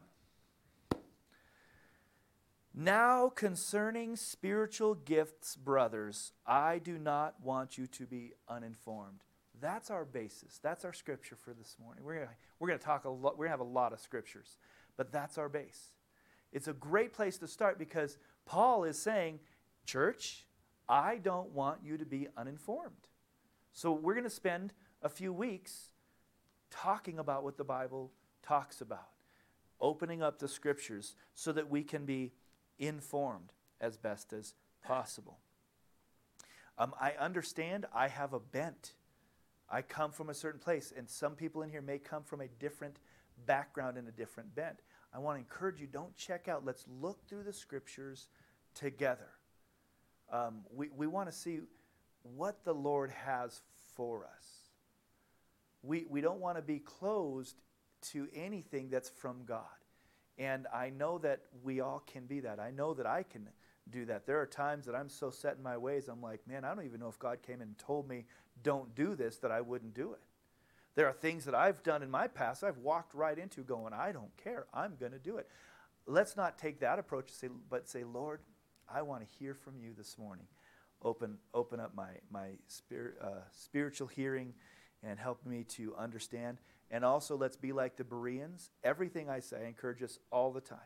[2.75, 9.21] Now, concerning spiritual gifts, brothers, I do not want you to be uninformed.
[9.61, 10.59] That's our basis.
[10.63, 12.05] That's our scripture for this morning.
[12.05, 12.29] We're going
[12.59, 14.59] we're to talk a lot, we're going to have a lot of scriptures,
[14.97, 15.93] but that's our base.
[16.53, 19.41] It's a great place to start because Paul is saying,
[19.85, 20.47] Church,
[20.89, 23.09] I don't want you to be uninformed.
[23.73, 25.91] So we're going to spend a few weeks
[26.71, 29.11] talking about what the Bible talks about,
[29.81, 32.33] opening up the scriptures so that we can be
[32.79, 34.55] informed as best as
[34.85, 35.39] possible.
[36.79, 38.93] Um, I understand I have a bent.
[39.71, 42.49] I come from a certain place, and some people in here may come from a
[42.49, 42.99] different
[43.47, 44.81] background and a different bent.
[45.13, 46.65] I want to encourage you don't check out.
[46.65, 48.29] Let's look through the scriptures
[48.75, 49.31] together.
[50.33, 51.61] Um, we, we want to see
[52.23, 53.63] what the Lord has
[53.95, 54.47] for us.
[55.83, 57.57] We, we don't want to be closed
[58.13, 59.65] to anything that's from God.
[60.39, 62.61] And I know that we all can be that.
[62.61, 63.49] I know that I can
[63.91, 64.27] do that.
[64.27, 66.85] There are times that I'm so set in my ways, I'm like, man, I don't
[66.85, 68.27] even know if God came and told me,
[68.63, 70.21] don't do this, that I wouldn't do it.
[70.95, 74.11] There are things that I've done in my past I've walked right into going, I
[74.11, 74.67] don't care.
[74.75, 75.49] I'm going to do it.
[76.07, 78.41] Let's not take that approach, say, but say, Lord,
[78.93, 80.47] I want to hear from you this morning.
[81.03, 84.55] Open, open up my, my spirit, uh, spiritual hearing
[85.05, 86.59] and help me to understand.
[86.91, 88.71] And also, let's be like the Bereans.
[88.83, 90.79] Everything I say, I encourage us all the time.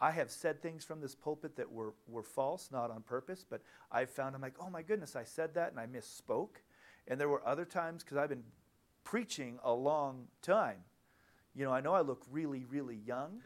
[0.00, 3.62] I have said things from this pulpit that were, were false, not on purpose, but
[3.90, 6.60] I've found I'm like, oh my goodness, I said that and I misspoke.
[7.08, 8.44] And there were other times, because I've been
[9.04, 10.78] preaching a long time.
[11.54, 13.42] You know, I know I look really, really young.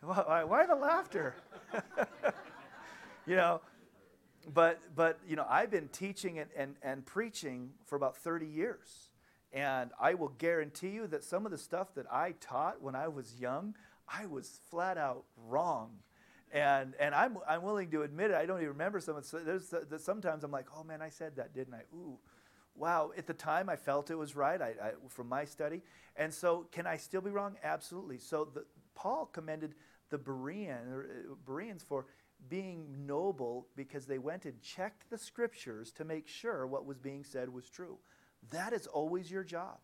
[0.02, 1.34] why, why the laughter?
[3.26, 3.60] you know,
[4.52, 9.08] but, but, you know, I've been teaching and, and, and preaching for about 30 years.
[9.54, 13.08] And I will guarantee you that some of the stuff that I taught when I
[13.08, 13.76] was young,
[14.06, 16.00] I was flat out wrong
[16.54, 18.36] and and I'm I'm willing to admit it.
[18.36, 19.20] I don't even remember some.
[19.44, 21.82] There's sometimes I'm like, oh man, I said that, didn't I?
[21.94, 22.16] Ooh,
[22.76, 23.10] wow.
[23.18, 24.62] At the time, I felt it was right.
[24.62, 25.82] I, I from my study,
[26.16, 27.56] and so can I still be wrong?
[27.64, 28.18] Absolutely.
[28.18, 29.74] So the, Paul commended
[30.10, 32.06] the Berean, uh, Bereans for
[32.48, 37.24] being noble because they went and checked the scriptures to make sure what was being
[37.24, 37.98] said was true.
[38.50, 39.78] That is always your job.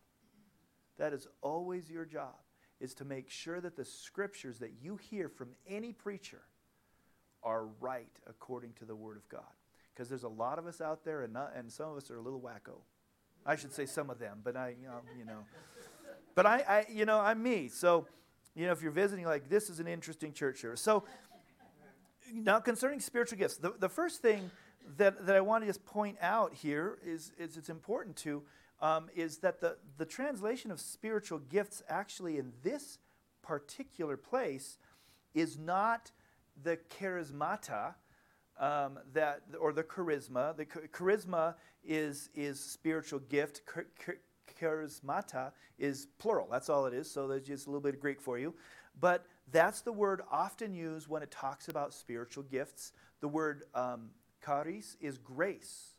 [0.97, 2.35] That is always your job,
[2.79, 6.41] is to make sure that the scriptures that you hear from any preacher
[7.43, 9.41] are right according to the Word of God.
[9.93, 12.17] Because there's a lot of us out there, and, not, and some of us are
[12.17, 12.81] a little wacko.
[13.45, 15.39] I should say some of them, but I, you know, you know.
[16.35, 17.67] But I, I, you know, I'm me.
[17.67, 18.05] So,
[18.55, 20.75] you know, if you're visiting, like this is an interesting church here.
[20.75, 21.03] So,
[22.33, 24.51] now concerning spiritual gifts, the, the first thing
[24.97, 28.43] that, that I want to just point out here is, is it's important to
[28.81, 32.97] um, is that the, the translation of spiritual gifts actually in this
[33.43, 34.77] particular place
[35.33, 36.11] is not
[36.63, 37.93] the charismata,
[38.59, 40.55] um, that or the charisma.
[40.55, 43.61] The charisma is is spiritual gift.
[44.59, 46.47] charismata is plural.
[46.51, 47.09] That's all it is.
[47.09, 48.53] So there's just a little bit of Greek for you.
[48.99, 52.91] But that's the word often used when it talks about spiritual gifts.
[53.21, 54.09] The word um,
[54.43, 55.95] charis is grace,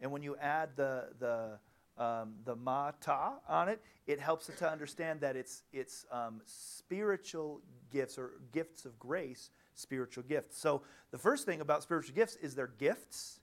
[0.00, 1.58] and when you add the the
[2.02, 7.60] um, the mata on it, it helps us to understand that it's it's um, spiritual
[7.92, 10.58] gifts or gifts of grace spiritual gifts.
[10.58, 13.40] So, the first thing about spiritual gifts is they're gifts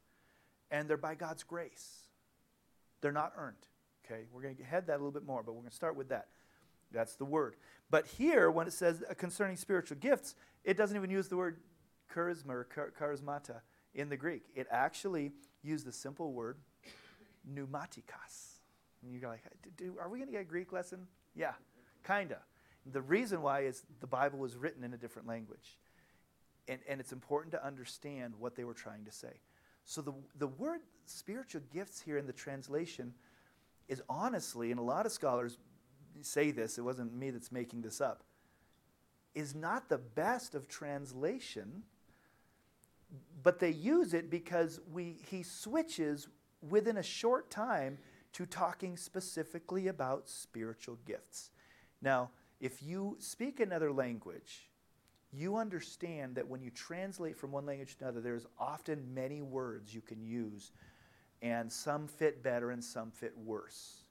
[0.69, 2.07] and they're by God's grace.
[3.01, 3.55] They're not earned.
[4.05, 4.23] Okay?
[4.31, 6.09] We're going to head that a little bit more, but we're going to start with
[6.09, 6.27] that.
[6.91, 7.55] That's the word.
[7.89, 11.57] But here, when it says concerning spiritual gifts, it doesn't even use the word
[12.13, 12.67] charisma or
[12.99, 13.61] charismata
[13.93, 14.43] in the Greek.
[14.55, 15.31] It actually
[15.63, 16.57] used the simple word
[17.49, 18.59] pneumatikos.
[19.03, 19.41] And you're like,
[19.99, 21.07] are we going to get a Greek lesson?
[21.35, 21.53] Yeah,
[22.03, 22.37] kind of.
[22.91, 25.77] The reason why is the Bible was written in a different language
[26.67, 29.41] and, and it's important to understand what they were trying to say.
[29.83, 33.13] So the, the word spiritual gifts here in the translation
[33.87, 35.57] is honestly, and a lot of scholars
[36.21, 38.23] say this, it wasn't me that's making this up,
[39.33, 41.83] is not the best of translation,
[43.43, 46.27] but they use it because we, he switches
[46.69, 47.97] within a short time
[48.33, 51.51] to talking specifically about spiritual gifts.
[52.01, 54.69] Now, if you speak another language,
[55.33, 59.93] you understand that when you translate from one language to another, there's often many words
[59.93, 60.71] you can use,
[61.41, 64.03] and some fit better and some fit worse.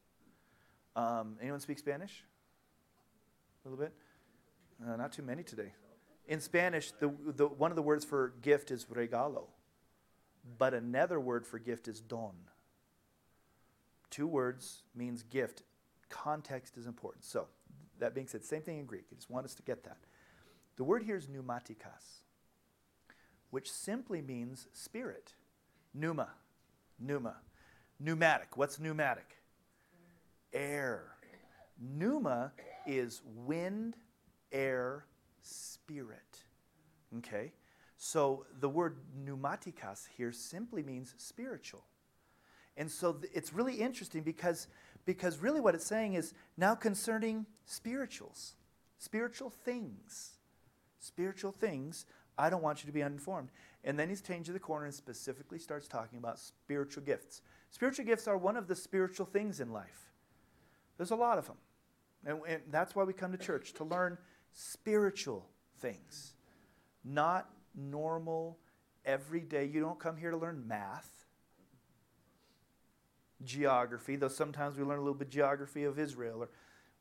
[0.97, 2.25] Um, anyone speak Spanish?
[3.65, 3.93] A little bit?
[4.85, 5.73] Uh, not too many today.
[6.31, 9.47] In Spanish, the, the, one of the words for gift is regalo,
[10.59, 12.35] but another word for gift is don.
[14.11, 15.65] Two words means gift.
[16.09, 17.25] Context is important.
[17.25, 17.49] So,
[17.99, 19.07] that being said, same thing in Greek.
[19.11, 19.99] I just want us to get that.
[20.77, 22.23] The word here is pneumatikas,
[23.51, 25.35] which simply means spirit.
[25.93, 26.29] Pneuma,
[27.01, 27.39] pneuma.
[27.99, 28.57] Pneumatic.
[28.57, 29.43] What's pneumatic?
[30.53, 31.17] Air.
[31.77, 32.53] Pneuma
[32.87, 33.97] is wind,
[34.53, 35.07] air,
[35.43, 36.45] spirit.
[37.19, 37.53] Okay?
[37.97, 41.85] So the word pneumatikas here simply means spiritual.
[42.77, 44.69] And so th- it's really interesting because,
[45.05, 48.55] because really what it's saying is now concerning spirituals,
[48.99, 50.39] spiritual things
[51.01, 52.07] spiritual things,
[52.39, 53.49] I don't want you to be uninformed.
[53.83, 57.43] And then he's changed the corner and specifically starts talking about spiritual gifts.
[57.71, 60.11] Spiritual gifts are one of the spiritual things in life.
[60.97, 61.57] There's a lot of them.
[62.25, 64.19] And, and that's why we come to church, to learn
[64.53, 65.49] spiritual
[65.79, 66.35] things,
[67.05, 68.59] not normal,
[69.05, 69.65] everyday.
[69.65, 71.27] You don't come here to learn math,
[73.45, 76.43] geography, though sometimes we learn a little bit geography of Israel.
[76.43, 76.49] Or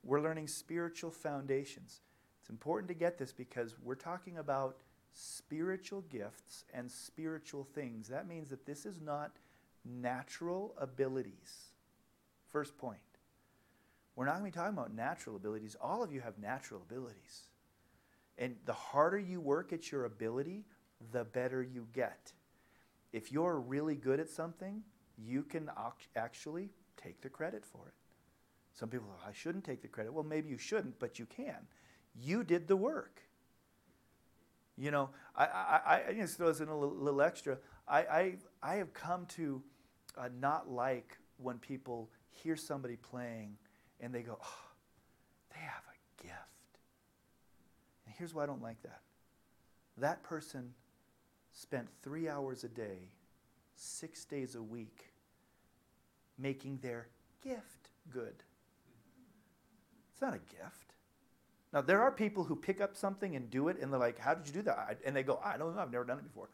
[0.03, 2.01] we're learning spiritual foundations.
[2.41, 4.77] It's important to get this because we're talking about
[5.11, 8.07] spiritual gifts and spiritual things.
[8.07, 9.31] That means that this is not
[9.83, 11.73] natural abilities.
[12.51, 12.99] First point.
[14.19, 15.77] We're not going to be talking about natural abilities.
[15.81, 17.43] All of you have natural abilities.
[18.37, 20.65] And the harder you work at your ability,
[21.13, 22.33] the better you get.
[23.13, 24.83] If you're really good at something,
[25.17, 25.71] you can
[26.17, 26.67] actually
[27.01, 27.93] take the credit for it.
[28.73, 30.13] Some people, say, I shouldn't take the credit.
[30.13, 31.65] Well, maybe you shouldn't, but you can.
[32.13, 33.21] You did the work.
[34.77, 37.57] You know, I, I, I just throw this in a little, little extra.
[37.87, 39.63] I, I, I have come to
[40.17, 43.55] uh, not like when people hear somebody playing
[43.99, 44.57] and they go, oh,
[45.53, 46.35] they have a gift.
[48.05, 49.01] And here's why I don't like that.
[49.97, 50.73] That person
[51.51, 53.11] spent three hours a day,
[53.75, 55.05] six days a week,
[56.37, 57.07] making their
[57.43, 58.35] gift good.
[60.13, 60.93] It's not a gift.
[61.71, 64.33] Now, there are people who pick up something and do it, and they're like, How
[64.33, 64.99] did you do that?
[65.05, 66.49] And they go, I don't know, I've never done it before.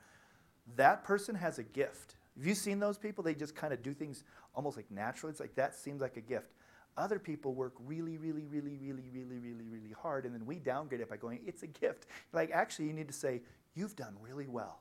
[0.75, 2.15] That person has a gift.
[2.37, 3.23] Have you seen those people?
[3.23, 4.23] They just kind of do things
[4.53, 5.31] almost like naturally.
[5.31, 6.51] It's like that seems like a gift.
[6.97, 11.01] Other people work really, really, really, really, really, really, really hard, and then we downgrade
[11.01, 12.05] it by going, It's a gift.
[12.31, 13.41] Like, actually, you need to say,
[13.73, 14.79] You've done really well.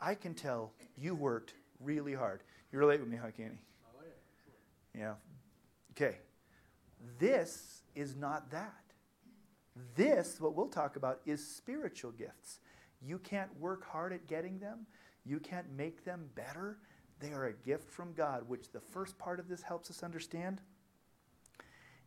[0.00, 2.42] I can tell you worked really hard.
[2.72, 3.58] You relate with me, huh, Kenny?
[3.84, 4.02] Oh,
[4.94, 5.00] yeah.
[5.00, 5.14] Yeah.
[5.92, 6.18] Okay.
[7.18, 8.74] This is not that.
[9.96, 12.60] This, what we'll talk about, is spiritual gifts.
[13.00, 14.86] You can't work hard at getting them,
[15.24, 16.78] you can't make them better.
[17.20, 20.60] They are a gift from God, which the first part of this helps us understand.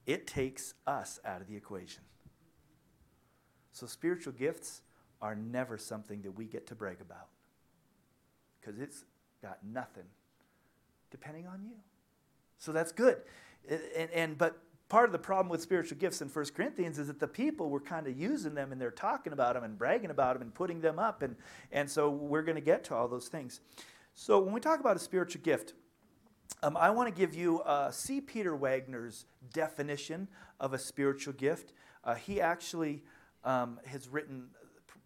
[0.05, 2.03] It takes us out of the equation.
[3.71, 4.81] So, spiritual gifts
[5.21, 7.27] are never something that we get to brag about
[8.59, 9.05] because it's
[9.41, 10.05] got nothing
[11.11, 11.75] depending on you.
[12.57, 13.17] So that's good.
[13.69, 14.57] And, and, but
[14.89, 17.79] part of the problem with spiritual gifts in 1 Corinthians is that the people were
[17.79, 20.81] kind of using them and they're talking about them and bragging about them and putting
[20.81, 21.21] them up.
[21.21, 21.35] And,
[21.71, 23.61] and so we're going to get to all those things.
[24.13, 25.73] So when we talk about a spiritual gift,
[26.63, 28.21] um, I want to give you uh, C.
[28.21, 30.27] Peter Wagner's definition
[30.59, 31.73] of a spiritual gift.
[32.03, 33.03] Uh, he actually
[33.43, 34.47] um, has written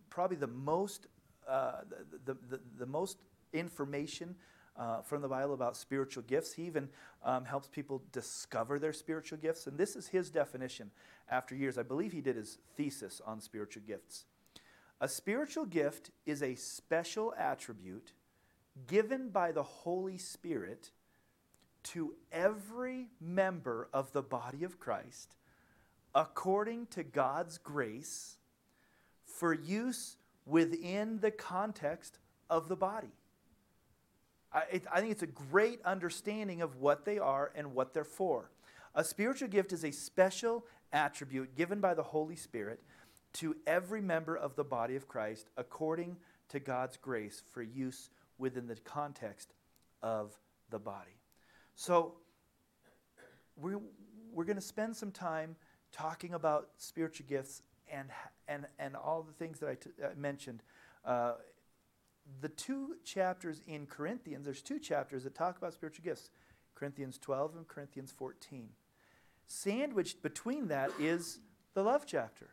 [0.10, 1.08] probably the most,
[1.48, 1.82] uh,
[2.26, 3.18] the, the, the, most
[3.54, 4.36] information
[4.78, 6.54] uh, from the Bible about spiritual gifts.
[6.54, 6.90] He even
[7.24, 9.68] um, helps people discover their spiritual gifts.
[9.68, 10.92] And this is his definition
[11.30, 11.78] after years.
[11.78, 14.26] I believe he did his thesis on spiritual gifts.
[15.02, 18.14] A spiritual gift is a special attribute
[18.88, 20.92] given by the Holy Spirit
[21.86, 25.36] to every member of the body of Christ
[26.14, 28.38] according to God's grace
[29.26, 33.12] for use within the context of the body.
[34.54, 38.06] I, it, I think it's a great understanding of what they are and what they're
[38.06, 38.50] for.
[38.96, 42.80] A spiritual gift is a special attribute given by the Holy Spirit
[43.34, 46.16] to every member of the body of Christ according
[46.50, 49.54] to God's grace for use within the context
[50.02, 50.40] of
[50.70, 51.20] the body.
[51.76, 52.16] So,
[53.56, 53.80] we're,
[54.34, 55.56] we're going to spend some time
[55.92, 57.62] talking about spiritual gifts
[57.92, 58.10] and,
[58.48, 60.62] and, and all the things that I uh, mentioned
[61.06, 61.34] uh,
[62.42, 66.30] the two chapters in Corinthians, there's two chapters that talk about spiritual gifts
[66.74, 68.70] Corinthians 12 and Corinthians 14.
[69.48, 71.40] Sandwiched between that is
[71.74, 72.50] the love chapter.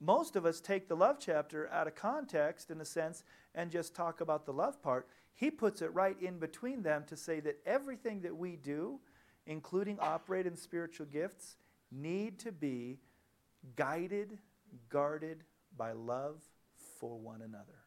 [0.00, 3.22] Most of us take the love chapter out of context, in a sense,
[3.54, 5.08] and just talk about the love part.
[5.34, 9.00] He puts it right in between them to say that everything that we do,
[9.46, 11.56] including operate in spiritual gifts,
[11.90, 12.98] need to be
[13.76, 14.38] guided,
[14.88, 15.44] guarded
[15.76, 16.42] by love
[16.98, 17.82] for one another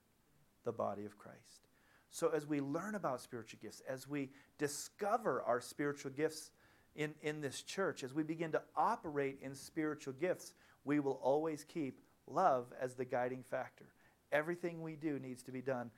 [0.64, 1.70] the body of Christ.
[2.10, 6.52] So, as we learn about spiritual gifts, as we discover our spiritual gifts
[6.96, 10.54] in, in this church, as we begin to operate in spiritual gifts,
[10.86, 13.86] we will always keep love as the guiding factor.
[14.32, 15.92] Everything we do needs to be done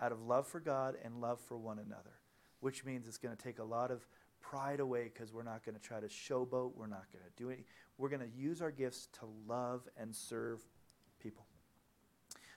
[0.00, 2.18] out of love for God and love for one another,
[2.60, 4.06] which means it's going to take a lot of
[4.40, 6.74] pride away because we're not going to try to showboat.
[6.74, 7.64] We're not going to do it.
[7.98, 10.60] We're going to use our gifts to love and serve
[11.22, 11.44] people.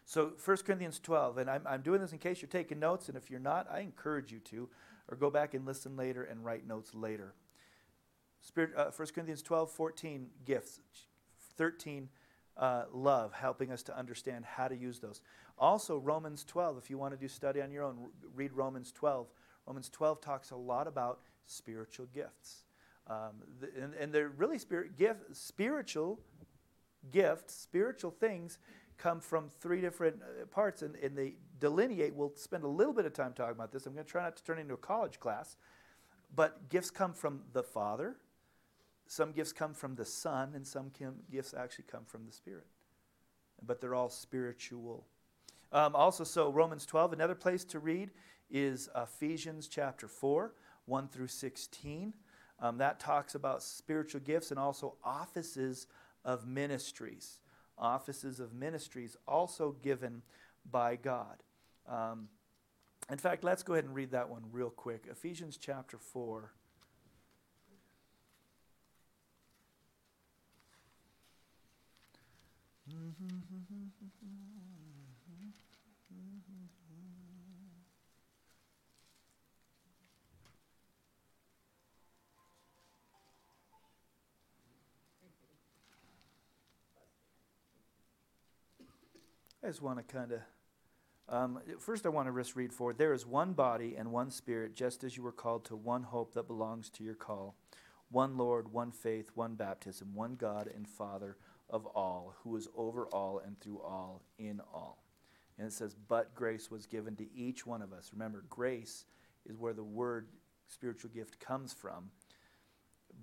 [0.06, 3.18] So 1 Corinthians 12, and I'm, I'm doing this in case you're taking notes, and
[3.18, 4.70] if you're not, I encourage you to,
[5.10, 7.34] or go back and listen later and write notes later.
[8.42, 10.80] Spirit, uh, 1 Corinthians 12, 14, gifts.
[11.58, 12.10] 13,
[12.58, 15.22] uh, love, helping us to understand how to use those.
[15.58, 19.28] Also, Romans 12, if you want to do study on your own, read Romans 12.
[19.68, 22.64] Romans 12 talks a lot about spiritual gifts.
[23.08, 23.44] Um,
[23.80, 26.20] and, and they're really spirit, gift, spiritual
[27.12, 28.60] gifts, spiritual things
[28.98, 32.14] come from three different uh, parts, and, and they delineate.
[32.16, 33.86] We'll spend a little bit of time talking about this.
[33.86, 35.58] I'm going to try not to turn into a college class.
[36.36, 38.16] But gifts come from the Father,
[39.08, 40.92] some gifts come from the Son, and some
[41.32, 42.68] gifts actually come from the Spirit.
[43.62, 45.06] But they're all spiritual.
[45.72, 48.12] Um, also, so Romans 12, another place to read
[48.50, 50.54] is Ephesians chapter 4,
[50.86, 52.14] 1 through 16.
[52.60, 55.88] Um, that talks about spiritual gifts and also offices
[56.24, 57.40] of ministries.
[57.78, 60.22] Offices of ministries also given
[60.70, 61.44] by God.
[61.88, 62.30] Um,
[63.12, 65.08] in fact, let's go ahead and read that one real quick.
[65.10, 66.54] Ephesians chapter 4.
[89.64, 90.40] I just want to kind of
[91.30, 92.98] um, first, I want to just read forward.
[92.98, 96.34] There is one body and one spirit, just as you were called to one hope
[96.34, 97.56] that belongs to your call.
[98.10, 101.38] One Lord, one faith, one baptism, one God and Father
[101.74, 105.04] of all, who is over all and through all, in all.
[105.58, 108.12] And it says, But grace was given to each one of us.
[108.14, 109.06] Remember, grace
[109.46, 110.28] is where the word
[110.68, 112.12] spiritual gift comes from.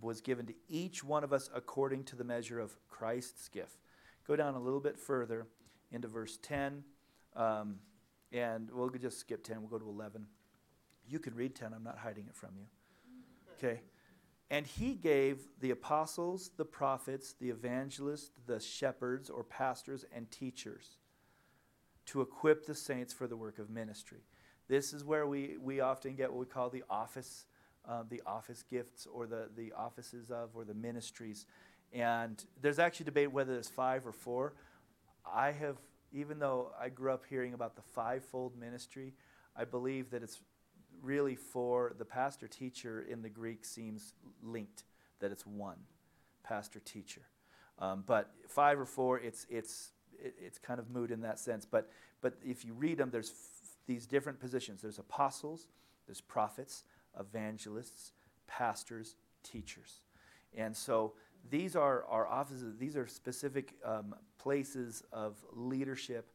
[0.03, 3.79] Was given to each one of us according to the measure of Christ's gift.
[4.27, 5.47] Go down a little bit further
[5.93, 6.83] into verse 10.
[7.37, 7.77] Um,
[8.33, 9.61] and we'll just skip 10.
[9.61, 10.27] We'll go to 11.
[11.09, 11.73] You can read 10.
[11.73, 12.67] I'm not hiding it from you.
[13.57, 13.81] Okay.
[14.51, 20.99] And he gave the apostles, the prophets, the evangelists, the shepherds or pastors and teachers
[22.07, 24.25] to equip the saints for the work of ministry.
[24.69, 27.47] This is where we, we often get what we call the office,
[27.89, 31.47] uh, the office gifts or the, the offices of or the ministries.
[31.93, 34.55] And there's actually debate whether it's five or four.
[35.25, 35.77] I have
[36.13, 39.15] even though I grew up hearing about the fivefold ministry,
[39.57, 40.41] I believe that it's
[41.03, 44.85] really for the pastor teacher in the Greek seems linked,
[45.21, 45.79] that it's one
[46.43, 47.23] pastor teacher.
[47.79, 51.65] Um, but five or four, it's, it's, it's kind of moot in that sense.
[51.65, 51.91] But,
[52.21, 55.67] but if you read them, there's f- these different positions there's apostles,
[56.07, 56.85] there's prophets,
[57.19, 58.13] evangelists,
[58.47, 60.01] pastors, teachers.
[60.57, 61.15] And so
[61.49, 66.29] these are our offices, these are specific um, places of leadership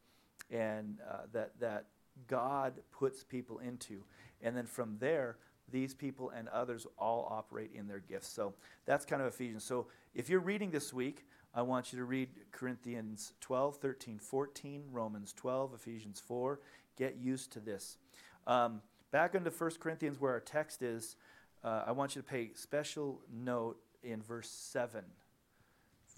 [0.52, 1.86] and uh, that, that
[2.28, 4.04] God puts people into.
[4.42, 5.38] And then from there,
[5.72, 8.28] these people and others all operate in their gifts.
[8.28, 8.54] So
[8.86, 9.64] that's kind of Ephesians.
[9.64, 14.84] So if you're reading this week, I want you to read Corinthians 12, 13, 14,
[14.92, 16.60] Romans 12, Ephesians 4.
[16.98, 17.98] Get used to this.
[18.46, 18.82] Um,
[19.12, 21.16] back into 1 Corinthians, where our text is,
[21.64, 25.04] uh, I want you to pay special note in verse 7.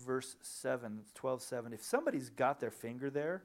[0.05, 1.73] Verse 7, 12, 7.
[1.73, 3.43] If somebody's got their finger there,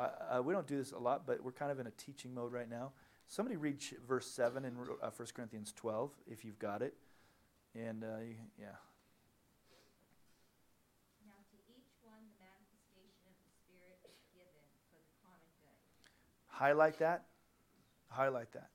[0.00, 2.32] uh, uh, we don't do this a lot, but we're kind of in a teaching
[2.32, 2.92] mode right now.
[3.28, 4.72] Somebody read ch- verse 7 in
[5.02, 6.94] uh, 1 Corinthians 12, if you've got it.
[7.74, 8.06] And, uh,
[8.58, 8.68] yeah.
[11.26, 15.76] Now to each one the manifestation of the Spirit is given for the common good.
[16.48, 17.26] Highlight that.
[18.08, 18.70] Highlight that.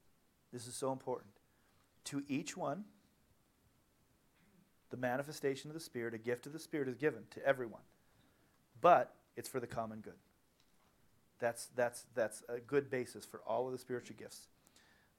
[0.54, 1.32] This is so important.
[2.06, 2.86] To each one,
[4.92, 7.82] the manifestation of the Spirit, a gift of the Spirit, is given to everyone.
[8.80, 10.14] But it's for the common good.
[11.40, 14.48] That's, that's, that's a good basis for all of the spiritual gifts.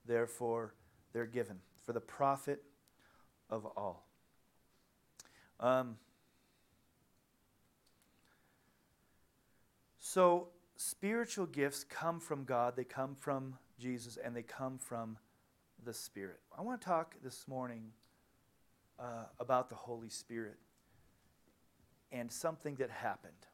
[0.05, 0.73] Therefore,
[1.13, 2.63] they're given for the profit
[3.49, 4.07] of all.
[5.59, 5.97] Um,
[9.99, 15.17] so, spiritual gifts come from God, they come from Jesus, and they come from
[15.83, 16.39] the Spirit.
[16.57, 17.91] I want to talk this morning
[18.99, 20.57] uh, about the Holy Spirit
[22.11, 23.46] and something that happened.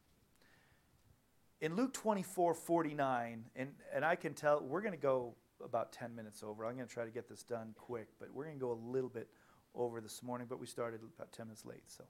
[1.64, 5.34] In Luke 24 49, and, and I can tell we're going to go
[5.64, 6.65] about 10 minutes over.
[6.65, 8.81] I'm going to try to get this done quick, but we're going to go a
[8.91, 9.30] little bit
[9.73, 11.84] over this morning, but we started about 10 minutes late.
[11.88, 12.03] So.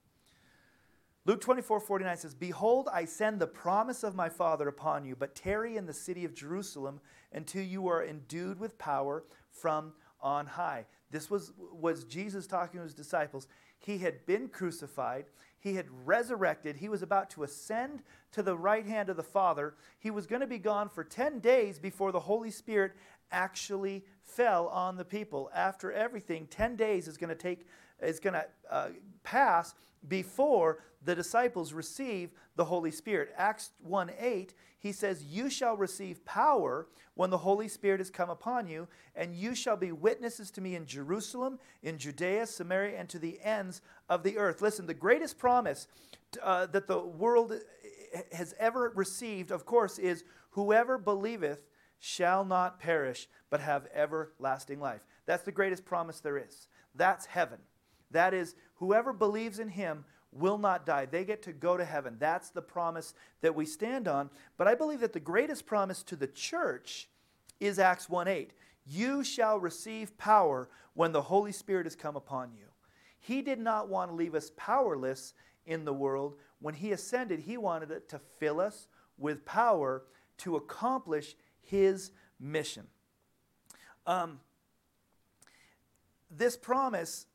[1.26, 5.36] Luke 24, 49 says, Behold, I send the promise of my Father upon you, but
[5.36, 7.00] tarry in the city of Jerusalem
[7.32, 10.88] until you are endued with power from on high.
[11.12, 13.48] This was, was Jesus talking to his disciples.
[13.84, 15.26] He had been crucified,
[15.60, 18.02] he had resurrected, he was about to ascend
[18.32, 19.76] to the right hand of the Father.
[20.00, 22.94] He was going to be gone for 10 days before the Holy Spirit
[23.32, 25.50] actually fell on the people.
[25.54, 27.68] After everything, 10 days is going to take
[28.02, 28.90] is going to uh,
[29.24, 29.74] pass
[30.08, 33.34] before the disciples receive the Holy Spirit.
[33.38, 38.30] Acts 1 8, he says, You shall receive power when the Holy Spirit has come
[38.30, 43.10] upon you, and you shall be witnesses to me in Jerusalem, in Judea, Samaria, and
[43.10, 44.62] to the ends of the earth.
[44.62, 45.88] Listen, the greatest promise
[46.42, 47.54] uh, that the world
[48.32, 51.60] has ever received, of course, is whoever believeth
[52.00, 55.06] shall not perish, but have everlasting life.
[55.26, 56.68] That's the greatest promise there is.
[56.96, 57.60] That's heaven.
[58.12, 60.04] That is, whoever believes in him
[60.34, 61.06] will not die.
[61.06, 62.18] They get to go to heaven.
[62.20, 64.30] That's the promise that we stand on.
[64.58, 67.08] But I believe that the greatest promise to the church
[67.62, 68.52] is Acts 1 8.
[68.86, 72.66] You shall receive power when the Holy Spirit has come upon you.
[73.22, 75.34] He did not want to leave us powerless
[75.66, 76.36] in the world.
[76.60, 80.04] When He ascended, He wanted it to fill us with power
[80.40, 82.88] to accomplish His mission.
[84.06, 84.42] Um,
[86.30, 87.28] this promise,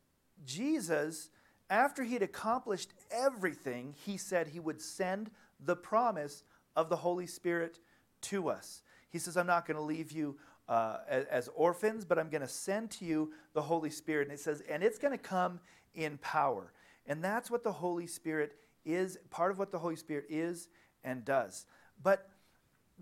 [0.45, 1.31] Jesus,
[1.71, 5.31] after He had accomplished everything, He said He would send
[5.61, 6.45] the promise
[6.77, 7.79] of the Holy Spirit
[8.23, 8.83] to us.
[9.11, 10.37] He says, I'm not going to leave you
[10.69, 14.29] uh, as, as orphans, but I'm going to send to you the Holy Spirit.
[14.29, 15.61] And it says, and it's going to come
[15.95, 16.73] in power.
[17.07, 18.53] And that's what the Holy Spirit
[18.85, 20.69] is, part of what the Holy Spirit is
[21.05, 21.65] and does.
[22.03, 22.29] But,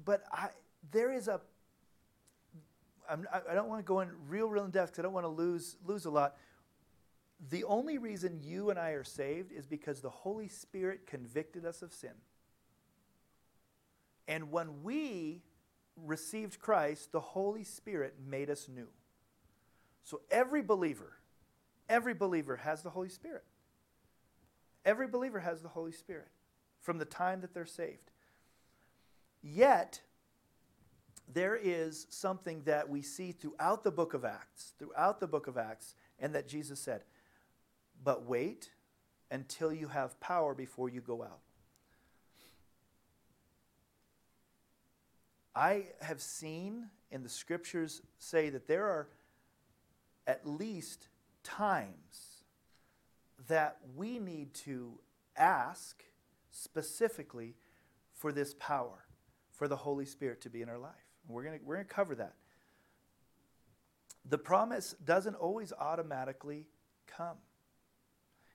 [0.04, 0.48] but I,
[0.92, 1.40] there is a,
[3.10, 5.24] I'm, I don't want to go in real, real in depth because I don't want
[5.24, 6.36] to lose, lose a lot.
[7.50, 11.82] The only reason you and I are saved is because the Holy Spirit convicted us
[11.82, 12.14] of sin.
[14.26, 15.42] And when we
[16.04, 18.88] received Christ, the Holy Spirit made us new.
[20.02, 21.18] So every believer,
[21.88, 23.44] every believer has the Holy Spirit.
[24.84, 26.28] Every believer has the Holy Spirit
[26.80, 28.10] from the time that they're saved.
[29.42, 30.00] Yet,
[31.32, 35.58] there is something that we see throughout the book of Acts, throughout the book of
[35.58, 37.02] Acts, and that Jesus said,
[38.02, 38.70] but wait
[39.30, 41.40] until you have power before you go out.
[45.54, 49.08] I have seen in the scriptures say that there are
[50.26, 51.08] at least
[51.42, 52.42] times
[53.48, 54.98] that we need to
[55.36, 56.04] ask
[56.50, 57.54] specifically
[58.12, 59.06] for this power,
[59.50, 60.92] for the Holy Spirit to be in our life.
[61.28, 62.34] We're going we're going to cover that.
[64.28, 66.66] The promise doesn't always automatically
[67.06, 67.36] come.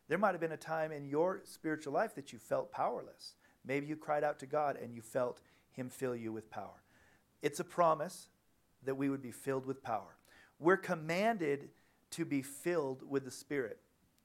[0.07, 3.35] There might have been a time in your spiritual life that you felt powerless.
[3.65, 5.41] Maybe you cried out to God and you felt
[5.71, 6.83] Him fill you with power.
[7.41, 8.27] It's a promise
[8.83, 10.17] that we would be filled with power.
[10.59, 11.69] We're commanded
[12.11, 13.79] to be filled with the Spirit.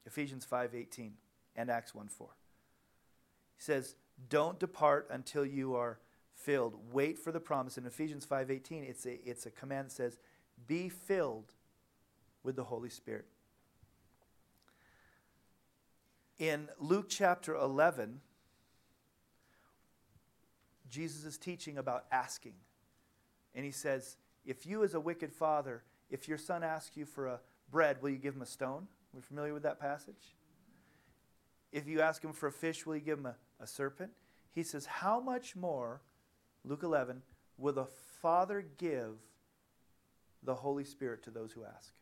[0.06, 1.12] Ephesians 5:18
[1.54, 2.34] and Acts 1:4.
[3.56, 3.96] He says,
[4.28, 6.00] "Don't depart until you are
[6.34, 6.92] filled.
[6.92, 10.18] Wait for the promise." In Ephesians 5:18, it's a it's a command that says,
[10.66, 11.54] "Be filled
[12.42, 13.28] with the Holy Spirit."
[16.38, 18.20] In Luke chapter 11,
[20.90, 22.54] Jesus is teaching about asking.
[23.54, 27.26] And he says, If you, as a wicked father, if your son asks you for
[27.26, 27.40] a
[27.70, 28.86] bread, will you give him a stone?
[29.12, 30.34] We're familiar with that passage?
[31.72, 34.12] If you ask him for a fish, will you give him a, a serpent?
[34.52, 36.02] He says, How much more,
[36.64, 37.22] Luke 11,
[37.56, 37.86] will the
[38.20, 39.16] Father give
[40.42, 41.92] the Holy Spirit to those who ask?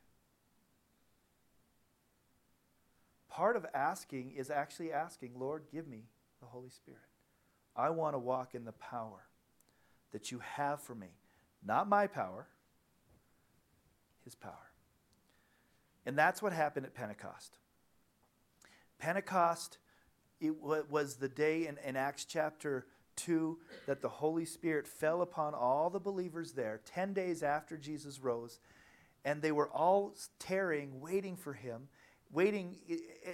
[3.35, 6.05] Part of asking is actually asking, Lord, give me
[6.41, 7.01] the Holy Spirit.
[7.75, 9.25] I want to walk in the power
[10.13, 11.09] that you have for me.
[11.67, 12.47] Not my power,
[14.23, 14.71] his power.
[16.07, 17.59] And that's what happened at Pentecost.
[19.01, 19.79] Pentecost,
[20.41, 22.87] it was the day in, in Acts chapter
[23.17, 28.21] 2 that the Holy Spirit fell upon all the believers there 10 days after Jesus
[28.21, 28.61] rose.
[29.25, 31.89] And they were all tarrying, waiting for him,
[32.35, 32.77] waiting.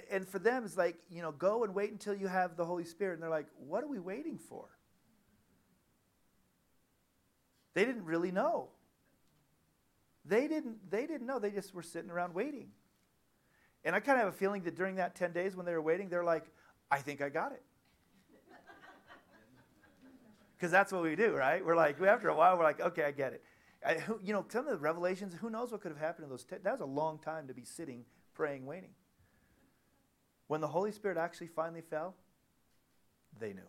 [0.09, 2.85] And for them, it's like, you know, go and wait until you have the Holy
[2.85, 3.15] Spirit.
[3.15, 4.69] And they're like, what are we waiting for?
[7.73, 8.69] They didn't really know.
[10.23, 11.39] They didn't, they didn't know.
[11.39, 12.67] They just were sitting around waiting.
[13.83, 15.81] And I kind of have a feeling that during that 10 days when they were
[15.81, 16.45] waiting, they're like,
[16.91, 17.63] I think I got it.
[20.57, 21.65] Because that's what we do, right?
[21.65, 23.43] We're like, after a while, we're like, okay, I get it.
[23.83, 26.43] I, you know, some of the revelations, who knows what could have happened in those?
[26.43, 28.91] Ten, that was a long time to be sitting, praying, waiting.
[30.47, 32.15] When the Holy Spirit actually finally fell,
[33.39, 33.61] they knew.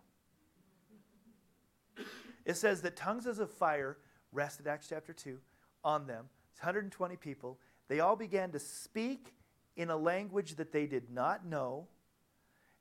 [2.44, 3.98] It says that tongues as of fire
[4.32, 5.38] rested, Acts chapter 2,
[5.84, 6.26] on them.
[6.52, 7.58] It's 120 people.
[7.88, 9.34] They all began to speak
[9.76, 11.86] in a language that they did not know,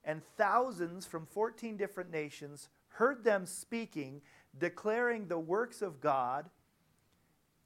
[0.03, 4.21] and thousands from 14 different nations heard them speaking,
[4.57, 6.49] declaring the works of God,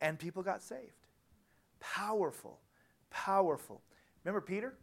[0.01, 1.07] and people got saved.
[1.79, 2.59] Powerful,
[3.09, 3.81] powerful.
[4.25, 4.73] Remember Peter?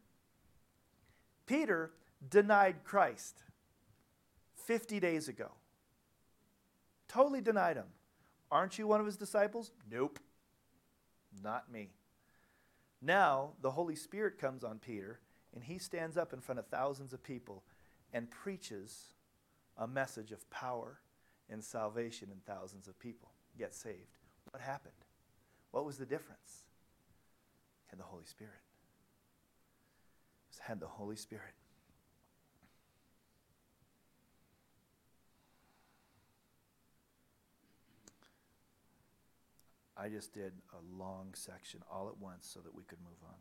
[1.47, 1.91] Peter
[2.31, 3.43] denied Christ
[4.55, 5.51] 50 days ago.
[7.09, 7.89] Totally denied him.
[8.51, 9.73] Aren't you one of his disciples?
[9.91, 10.21] Nope.
[11.43, 11.91] Not me.
[13.01, 15.19] Now, the Holy Spirit comes on Peter,
[15.55, 17.65] and he stands up in front of thousands of people
[18.13, 19.15] and preaches
[19.77, 21.01] a message of power
[21.51, 24.19] and salvation, and thousands of people get saved.
[24.51, 24.95] What happened?
[25.73, 26.67] What was the difference?
[27.89, 28.53] Had the Holy Spirit.
[30.67, 31.55] Had the Holy Spirit.
[39.97, 43.35] I just did a long section all at once so that we could move on.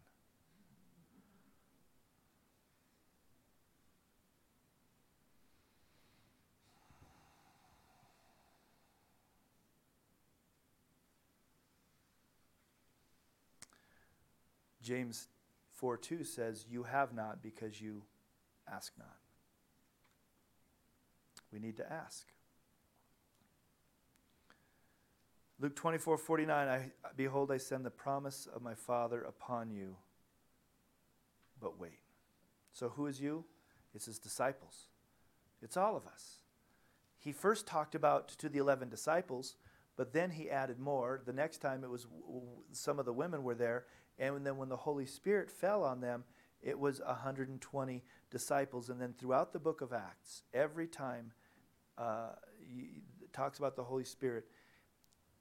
[14.84, 15.28] James
[15.82, 18.04] 4 2 says, You have not because you
[18.72, 19.18] ask not.
[21.52, 22.28] We need to ask.
[25.60, 29.98] Luke 24 49, I, Behold, I send the promise of my Father upon you,
[31.60, 32.00] but wait.
[32.74, 33.44] So, who is you?
[33.94, 34.86] It's his disciples,
[35.64, 36.38] it's all of us.
[37.18, 39.56] He first talked about to the 11 disciples,
[39.96, 41.22] but then he added more.
[41.24, 42.08] The next time it was
[42.72, 43.86] some of the women were there,
[44.20, 46.24] and then when the Holy Spirit fell on them,
[46.62, 48.90] it was 120 disciples.
[48.90, 51.32] And then throughout the book of Acts, every time
[51.98, 52.30] uh,
[52.60, 54.46] it talks about the Holy Spirit,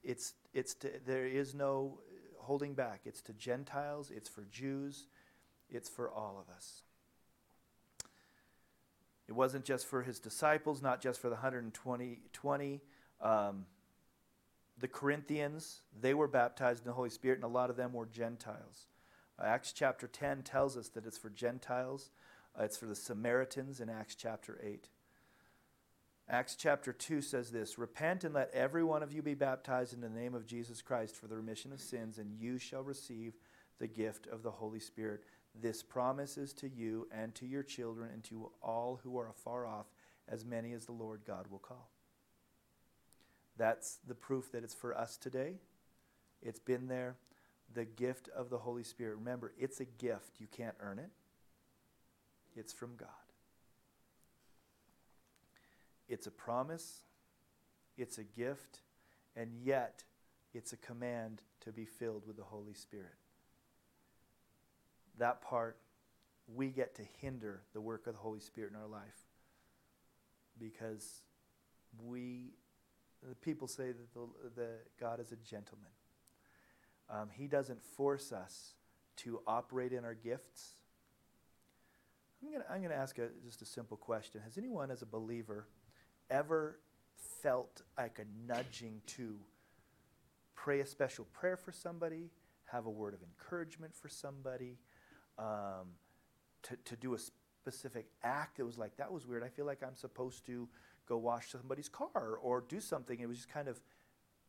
[0.02, 1.98] it's, it's to, there is no
[2.38, 3.01] holding back.
[3.05, 5.06] It's to Gentiles, it's for Jews,
[5.68, 6.82] it's for all of us.
[9.28, 12.18] It wasn't just for his disciples, not just for the 120.
[12.32, 12.80] 20,
[13.20, 13.66] um,
[14.81, 18.07] the Corinthians, they were baptized in the Holy Spirit, and a lot of them were
[18.07, 18.86] Gentiles.
[19.39, 22.11] Uh, Acts chapter 10 tells us that it's for Gentiles,
[22.59, 24.89] uh, it's for the Samaritans in Acts chapter 8.
[26.28, 30.01] Acts chapter 2 says this Repent and let every one of you be baptized in
[30.01, 33.35] the name of Jesus Christ for the remission of sins, and you shall receive
[33.78, 35.24] the gift of the Holy Spirit.
[35.61, 39.66] This promise is to you and to your children and to all who are afar
[39.66, 39.86] off,
[40.28, 41.90] as many as the Lord God will call.
[43.61, 45.57] That's the proof that it's for us today.
[46.41, 47.16] It's been there.
[47.74, 49.19] The gift of the Holy Spirit.
[49.19, 50.41] Remember, it's a gift.
[50.41, 51.11] You can't earn it,
[52.57, 53.09] it's from God.
[56.09, 57.03] It's a promise,
[57.99, 58.81] it's a gift,
[59.37, 60.05] and yet
[60.55, 63.12] it's a command to be filled with the Holy Spirit.
[65.19, 65.77] That part,
[66.53, 69.27] we get to hinder the work of the Holy Spirit in our life
[70.59, 71.20] because
[72.03, 72.55] we,
[73.28, 74.20] the people say that the,
[74.56, 74.68] the
[74.98, 75.90] God is a gentleman.
[77.10, 78.74] Um, he doesn't force us
[79.18, 80.76] to operate in our gifts.
[82.42, 84.40] I'm going to ask a, just a simple question.
[84.44, 85.66] Has anyone, as a believer,
[86.30, 86.78] ever
[87.42, 89.36] felt like a nudging to
[90.55, 92.30] pray a special prayer for somebody,
[92.66, 94.78] have a word of encouragement for somebody,
[95.38, 95.88] um,
[96.62, 99.42] to, to do a specific act that was like, that was weird.
[99.42, 100.68] I feel like I'm supposed to
[101.11, 103.19] go wash somebody's car or do something.
[103.19, 103.81] It was just kind of,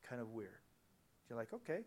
[0.07, 0.61] kind of weird.
[1.27, 1.79] You're like, okay.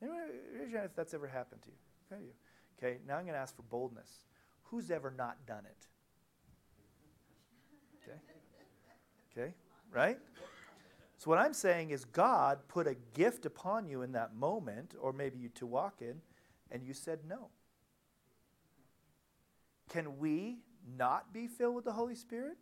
[0.00, 1.76] Raise if that's ever happened to you.
[2.10, 2.32] Okay, you.
[2.78, 4.08] Okay, now I'm going to ask for boldness.
[4.64, 5.86] Who's ever not done it?
[8.02, 8.18] Okay.
[9.32, 9.54] Okay,
[9.92, 10.18] right?
[11.18, 15.12] So what I'm saying is God put a gift upon you in that moment, or
[15.12, 16.20] maybe you to walk in,
[16.70, 17.48] and you said no.
[19.90, 20.58] Can we
[20.96, 22.56] not be filled with the Holy Spirit?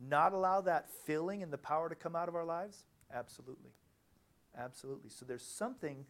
[0.00, 2.84] Not allow that filling and the power to come out of our lives?
[3.12, 3.70] Absolutely.
[4.58, 5.10] Absolutely.
[5.10, 6.04] So there's something,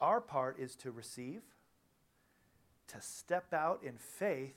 [0.00, 1.42] our part is to receive,
[2.88, 4.54] to step out in faith,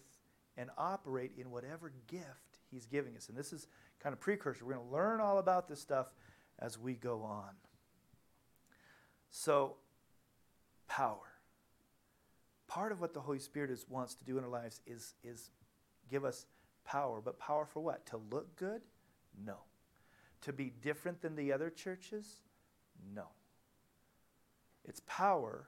[0.58, 3.30] and operate in whatever gift He's giving us.
[3.30, 3.68] And this is
[4.00, 4.66] kind of precursor.
[4.66, 6.08] We're going to learn all about this stuff
[6.60, 7.50] as we go on.
[9.30, 9.76] So,
[10.88, 11.18] power.
[12.68, 15.50] Part of what the Holy Spirit is, wants to do in our lives is, is
[16.10, 16.46] give us
[16.84, 17.22] power.
[17.24, 18.06] But power for what?
[18.08, 18.82] To look good?
[19.46, 19.58] No.
[20.42, 22.42] To be different than the other churches?
[23.14, 23.28] No.
[24.86, 25.68] It's power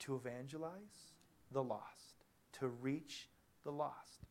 [0.00, 1.14] to evangelize
[1.50, 3.28] the lost, to reach
[3.64, 4.26] the lost.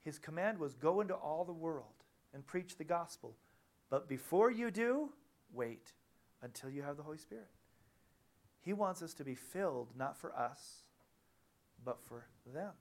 [0.00, 3.36] His command was go into all the world and preach the gospel.
[3.90, 5.10] But before you do,
[5.52, 5.92] wait
[6.42, 7.48] until you have the Holy Spirit.
[8.60, 10.82] He wants us to be filled not for us,
[11.84, 12.72] but for them.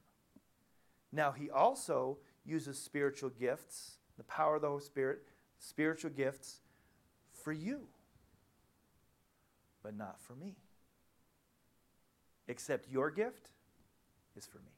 [1.11, 5.23] Now, he also uses spiritual gifts, the power of the Holy Spirit,
[5.59, 6.61] spiritual gifts
[7.31, 7.87] for you,
[9.83, 10.55] but not for me.
[12.47, 13.49] Except your gift
[14.35, 14.71] is for me.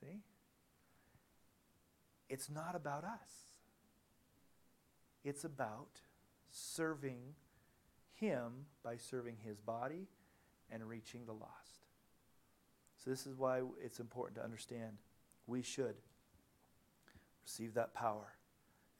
[0.00, 0.20] See?
[2.28, 3.48] It's not about us,
[5.24, 6.00] it's about
[6.50, 7.34] serving
[8.14, 10.08] Him by serving His body
[10.70, 11.65] and reaching the lost.
[13.06, 14.98] So, this is why it's important to understand
[15.46, 15.94] we should
[17.44, 18.34] receive that power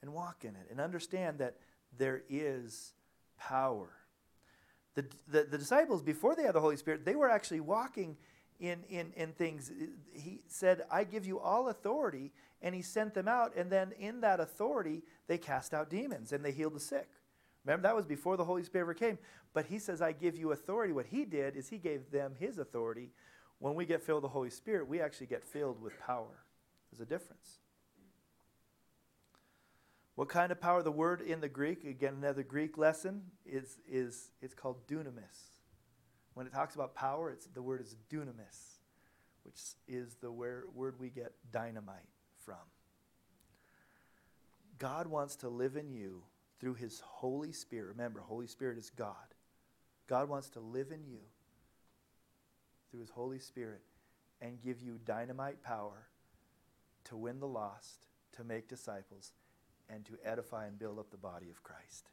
[0.01, 1.57] and walk in it and understand that
[1.97, 2.93] there is
[3.37, 3.89] power.
[4.95, 8.15] The, the, the disciples, before they had the Holy Spirit, they were actually walking
[8.61, 9.73] in, in, in things.
[10.13, 12.31] He said, I give you all authority.
[12.61, 13.57] And he sent them out.
[13.57, 17.09] And then in that authority, they cast out demons and they healed the sick.
[17.65, 19.17] Remember, that was before the Holy Spirit ever came.
[19.53, 20.93] But he says, I give you authority.
[20.93, 23.09] What he did is he gave them his authority.
[23.59, 26.43] When we get filled with the Holy Spirit, we actually get filled with power.
[26.91, 27.59] There's a difference.
[30.15, 30.81] What kind of power?
[30.81, 35.51] The word in the Greek, again, another Greek lesson, is, is it's called dunamis.
[36.33, 38.79] When it talks about power, it's, the word is dunamis,
[39.43, 42.09] which is the where, word we get dynamite
[42.45, 42.57] from.
[44.77, 46.23] God wants to live in you
[46.59, 47.89] through his Holy Spirit.
[47.89, 49.15] Remember, Holy Spirit is God.
[50.07, 51.19] God wants to live in you
[52.97, 53.81] through his Holy Spirit
[54.41, 56.07] and give you dynamite power
[57.05, 59.33] to win the lost, to make disciples,
[59.89, 62.09] and to edify and build up the body of Christ.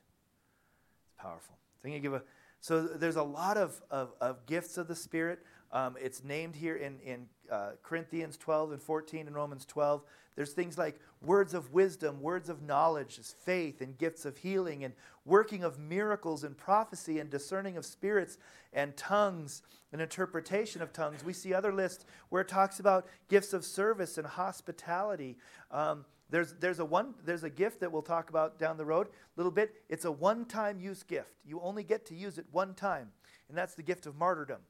[1.06, 1.56] It's powerful.
[1.82, 2.22] So, give a,
[2.60, 5.40] so there's a lot of, of, of gifts of the Spirit.
[5.74, 10.04] Um, it's named here in, in uh, Corinthians 12 and 14 and Romans 12.
[10.36, 14.94] There's things like words of wisdom, words of knowledge, faith, and gifts of healing, and
[15.24, 18.38] working of miracles, and prophecy, and discerning of spirits,
[18.72, 21.24] and tongues, and interpretation of tongues.
[21.24, 25.36] We see other lists where it talks about gifts of service and hospitality.
[25.72, 29.08] Um, there's, there's, a one, there's a gift that we'll talk about down the road
[29.08, 29.74] a little bit.
[29.88, 31.32] It's a one time use gift.
[31.44, 33.10] You only get to use it one time,
[33.48, 34.60] and that's the gift of martyrdom.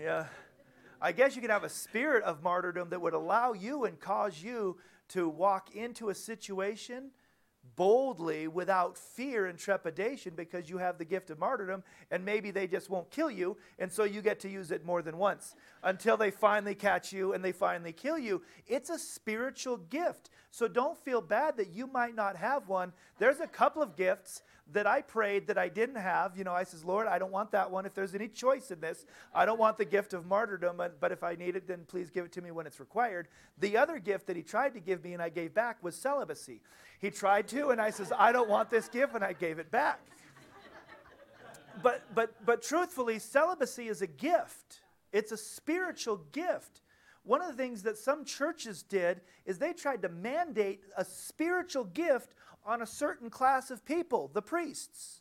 [0.00, 0.24] Yeah.
[0.98, 4.42] I guess you could have a spirit of martyrdom that would allow you and cause
[4.42, 4.78] you
[5.08, 7.10] to walk into a situation
[7.76, 12.66] boldly without fear and trepidation because you have the gift of martyrdom and maybe they
[12.66, 15.54] just won't kill you and so you get to use it more than once.
[15.82, 20.30] Until they finally catch you and they finally kill you it's a spiritual gift.
[20.50, 22.94] So don't feel bad that you might not have one.
[23.18, 26.36] There's a couple of gifts that I prayed that I didn't have.
[26.36, 27.86] You know, I says, Lord, I don't want that one.
[27.86, 31.22] If there's any choice in this, I don't want the gift of martyrdom, but if
[31.22, 33.28] I need it, then please give it to me when it's required.
[33.58, 36.60] The other gift that he tried to give me and I gave back was celibacy.
[37.00, 39.70] He tried to, and I says, I don't want this gift, and I gave it
[39.70, 40.00] back.
[41.82, 44.80] but but but truthfully, celibacy is a gift.
[45.12, 46.82] It's a spiritual gift.
[47.22, 51.84] One of the things that some churches did is they tried to mandate a spiritual
[51.84, 52.34] gift
[52.64, 55.20] on a certain class of people, the priests.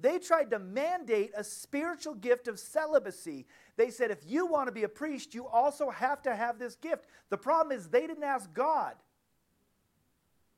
[0.00, 3.46] They tried to mandate a spiritual gift of celibacy.
[3.76, 6.76] They said, if you want to be a priest, you also have to have this
[6.76, 7.06] gift.
[7.30, 8.94] The problem is, they didn't ask God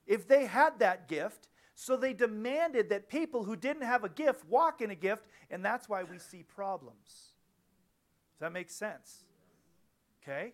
[0.06, 1.48] if they had that gift.
[1.74, 5.64] So they demanded that people who didn't have a gift walk in a gift, and
[5.64, 6.98] that's why we see problems.
[7.06, 9.24] Does that make sense?
[10.22, 10.52] Okay?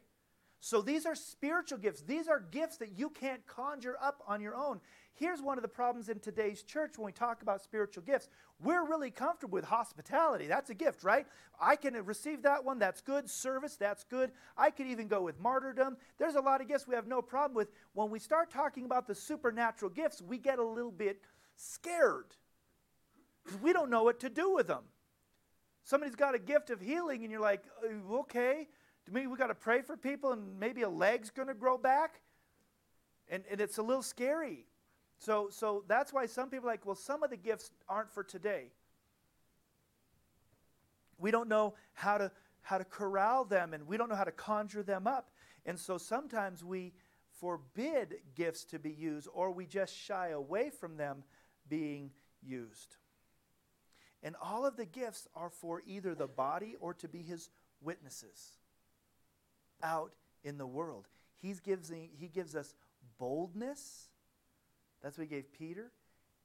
[0.61, 2.03] So these are spiritual gifts.
[2.03, 4.81] These are gifts that you can't conjure up on your own.
[5.19, 8.29] Here's one of the problems in today's church when we talk about spiritual gifts.
[8.63, 10.47] We're really comfortable with hospitality.
[10.47, 11.27] That's a gift, right?
[11.59, 12.79] I can receive that one.
[12.79, 13.31] That's good.
[13.31, 14.31] Service, that's good.
[14.59, 15.97] I could even go with martyrdom.
[16.19, 17.69] There's a lot of gifts we have no problem with.
[17.95, 21.23] When we start talking about the supernatural gifts, we get a little bit
[21.57, 22.37] scared
[23.43, 24.85] because we don't know what to do with them.
[25.83, 28.69] Somebody's got a gift of healing, and you're like, uh, okay,
[29.11, 32.21] maybe we got to pray for people, and maybe a leg's going to grow back?
[33.31, 34.67] And, and it's a little scary.
[35.19, 38.23] So, so that's why some people are like, well, some of the gifts aren't for
[38.23, 38.71] today.
[41.19, 42.31] We don't know how to,
[42.61, 45.31] how to corral them and we don't know how to conjure them up.
[45.65, 46.93] And so sometimes we
[47.41, 51.25] forbid gifts to be used or we just shy away from them
[51.69, 52.11] being
[52.43, 52.97] used.
[54.23, 58.59] And all of the gifts are for either the body or to be his witnesses
[59.83, 60.13] out
[60.45, 61.09] in the world.
[61.37, 62.75] He's gives, he gives us
[63.19, 64.09] boldness
[65.03, 65.93] that's what he gave Peter.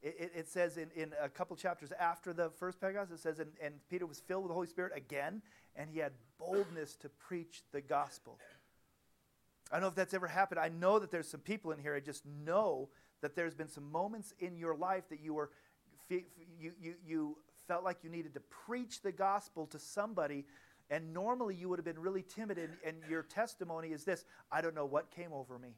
[0.02, 3.40] It, it, it, says in, in a couple chapters after the first Pentecost, it says,
[3.40, 5.44] and, and Peter was filled with the Holy Spirit again,
[5.76, 8.40] and he had boldness to preach the gospel.
[9.72, 10.60] I don't know if that's ever happened.
[10.60, 11.96] I know that there's some people in here.
[11.96, 12.90] I just know
[13.22, 15.52] that there's been some moments in your life that you were
[16.10, 17.38] you, you, you
[17.68, 20.46] felt like you needed to preach the gospel to somebody
[20.90, 24.60] and normally you would have been really timid and, and your testimony is this i
[24.60, 25.70] don't know what came over me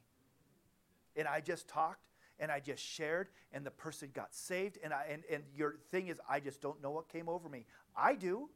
[1.14, 2.00] and i just talked
[2.38, 4.78] and I just shared, and the person got saved.
[4.82, 7.66] And, I, and, and your thing is, I just don't know what came over me.
[7.96, 8.48] I do.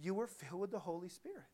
[0.00, 1.46] You were filled with the Holy Spirit.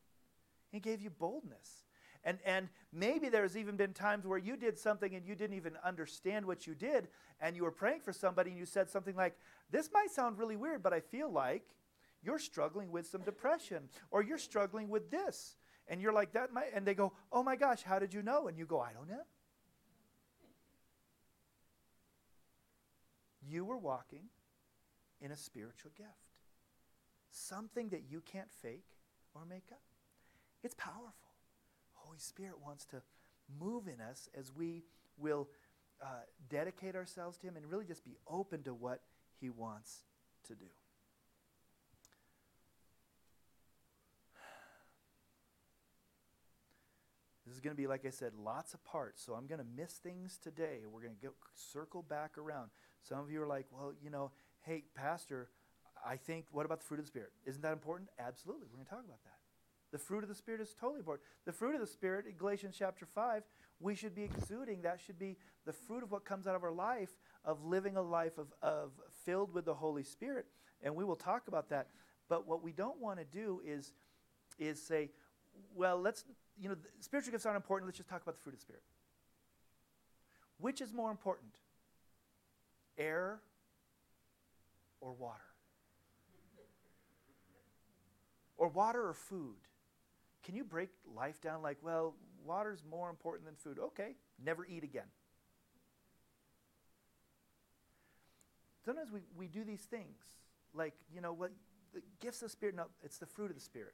[0.71, 1.85] He gave you boldness.
[2.23, 5.73] And, and maybe there's even been times where you did something and you didn't even
[5.83, 7.07] understand what you did,
[7.39, 9.37] and you were praying for somebody and you said something like,
[9.69, 11.63] This might sound really weird, but I feel like
[12.23, 15.55] you're struggling with some depression, or you're struggling with this.
[15.87, 18.47] And you're like, That might, and they go, Oh my gosh, how did you know?
[18.47, 19.21] And you go, I don't know.
[23.49, 24.25] You were walking
[25.21, 26.09] in a spiritual gift.
[27.31, 28.85] Something that you can't fake
[29.33, 29.81] or make up.
[30.63, 31.11] It's powerful.
[31.93, 33.01] Holy Spirit wants to
[33.59, 34.83] move in us as we
[35.17, 35.47] will
[36.01, 39.01] uh, dedicate ourselves to Him and really just be open to what
[39.39, 40.03] He wants
[40.47, 40.65] to do.
[47.45, 49.23] This is going to be, like I said, lots of parts.
[49.23, 50.79] So I'm going to miss things today.
[50.91, 52.71] We're going to go circle back around.
[53.07, 54.31] Some of you are like, well, you know,
[54.63, 55.49] hey, Pastor,
[56.05, 57.31] I think, what about the fruit of the Spirit?
[57.45, 58.09] Isn't that important?
[58.19, 58.67] Absolutely.
[58.67, 59.37] We're going to talk about that.
[59.91, 61.25] The fruit of the Spirit is totally important.
[61.45, 63.43] The fruit of the Spirit, in Galatians chapter 5,
[63.79, 64.81] we should be exuding.
[64.81, 67.11] That should be the fruit of what comes out of our life,
[67.43, 68.91] of living a life of, of
[69.23, 70.47] filled with the Holy Spirit.
[70.81, 71.87] And we will talk about that.
[72.27, 73.93] But what we don't want to do is,
[74.57, 75.11] is say,
[75.75, 76.25] well, let's
[76.59, 77.87] you know, spiritual gifts aren't important.
[77.87, 78.83] Let's just talk about the fruit of the Spirit.
[80.57, 81.53] Which is more important?
[82.97, 83.39] Air
[85.01, 85.45] or water?
[88.57, 89.55] or water or food?
[90.43, 92.13] Can you break life down like, well,
[92.43, 93.79] water's more important than food?
[93.79, 95.07] Okay, never eat again.
[98.85, 100.17] Sometimes we, we do these things
[100.73, 101.51] like, you know, what
[101.93, 103.93] the gifts of the Spirit, no, it's the fruit of the Spirit.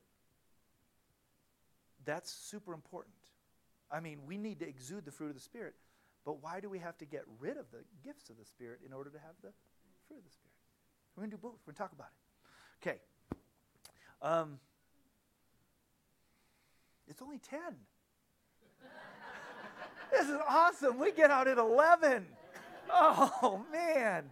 [2.04, 3.16] That's super important.
[3.90, 5.76] I mean, we need to exude the fruit of the Spirit,
[6.26, 8.94] but why do we have to get rid of the gifts of the Spirit in
[8.94, 9.52] order to have the
[10.08, 10.52] fruit of the Spirit?
[11.16, 11.60] We're going to do both.
[11.66, 12.90] We're going to talk about it.
[12.90, 13.00] Okay.
[14.22, 14.60] Um,
[17.08, 17.60] it's only 10.
[20.12, 21.00] this is awesome.
[21.00, 22.26] We get out at 11.
[22.92, 24.30] Oh, man.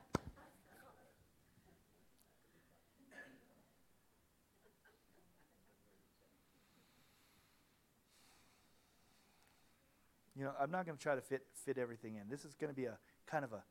[10.39, 12.29] You know, I'm not going to try to fit fit everything in.
[12.29, 12.97] This is going to be a
[13.27, 13.61] kind of a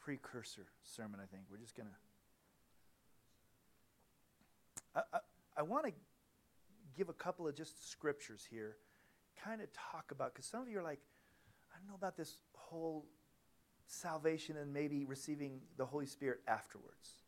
[0.00, 1.20] precursor sermon.
[1.22, 1.94] I think we're just going to.
[4.96, 5.20] I, I,
[5.58, 5.92] I want to
[6.98, 8.74] give a couple of just scriptures here,
[9.44, 10.98] kind of talk about because some of you are like,
[11.72, 13.06] I don't know about this whole
[13.86, 17.20] salvation and maybe receiving the Holy Spirit afterwards.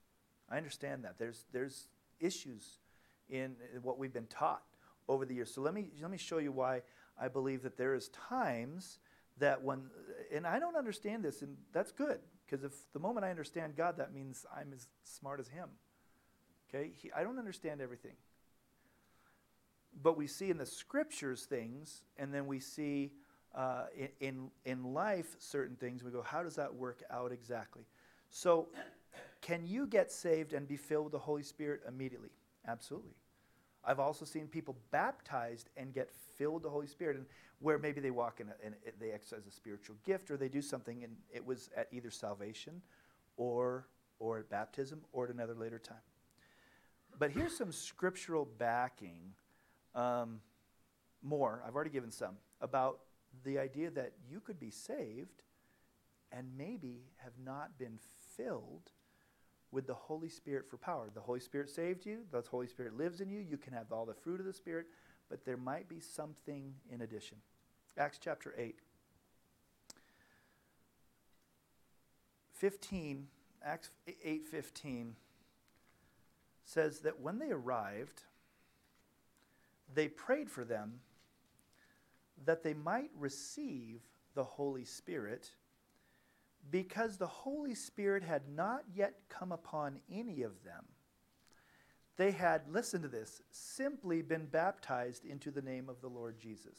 [0.50, 1.86] I understand that there's there's
[2.18, 2.80] issues
[3.30, 4.64] in, what we've been taught
[5.08, 5.54] over the years.
[5.54, 6.82] So let me let me show you why
[7.20, 8.98] I believe that there is times
[9.38, 9.82] that when,
[10.32, 13.98] and I don't understand this, and that's good, because if the moment I understand God,
[13.98, 15.68] that means I'm as smart as Him.
[16.68, 16.90] Okay?
[16.94, 18.14] He, I don't understand everything.
[20.02, 23.12] But we see in the scriptures things, and then we see
[23.54, 23.84] uh,
[24.20, 26.04] in, in, life certain things.
[26.04, 27.84] We go, how does that work out exactly?
[28.28, 28.68] So,
[29.40, 32.28] can you get saved and be filled with the Holy Spirit immediately?
[32.68, 33.12] Absolutely.
[33.86, 37.26] I've also seen people baptized and get filled with the Holy Spirit, and
[37.60, 41.04] where maybe they walk in and they exercise a spiritual gift, or they do something,
[41.04, 42.82] and it was at either salvation,
[43.36, 43.86] or
[44.18, 45.96] or at baptism, or at another later time.
[47.18, 49.32] But here's some scriptural backing.
[49.94, 50.40] Um,
[51.22, 53.00] more, I've already given some about
[53.44, 55.42] the idea that you could be saved
[56.32, 57.98] and maybe have not been
[58.36, 58.90] filled
[59.76, 61.10] with the Holy Spirit for power.
[61.12, 64.06] The Holy Spirit saved you, the Holy Spirit lives in you, you can have all
[64.06, 64.86] the fruit of the Spirit,
[65.28, 67.36] but there might be something in addition.
[67.98, 68.74] Acts chapter 8.
[72.54, 73.26] 15,
[73.62, 73.90] Acts
[74.24, 75.12] 8:15
[76.64, 78.22] says that when they arrived,
[79.94, 81.00] they prayed for them
[82.46, 84.00] that they might receive
[84.34, 85.50] the Holy Spirit
[86.70, 90.84] because the Holy Spirit had not yet come upon any of them.
[92.16, 96.78] They had, listen to this, simply been baptized into the name of the Lord Jesus.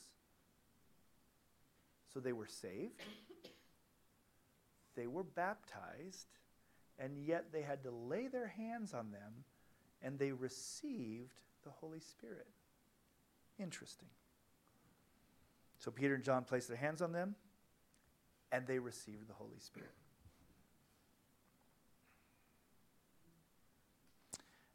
[2.13, 3.03] So they were saved,
[4.95, 6.27] they were baptized,
[6.97, 9.43] and yet they had to lay their hands on them
[10.01, 11.33] and they received
[11.63, 12.47] the Holy Spirit.
[13.59, 14.09] Interesting.
[15.79, 17.35] So Peter and John placed their hands on them
[18.51, 19.91] and they received the Holy Spirit.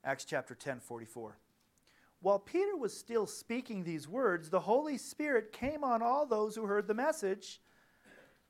[0.04, 1.36] Acts chapter 10, 44.
[2.20, 6.66] While Peter was still speaking these words, the Holy Spirit came on all those who
[6.66, 7.60] heard the message.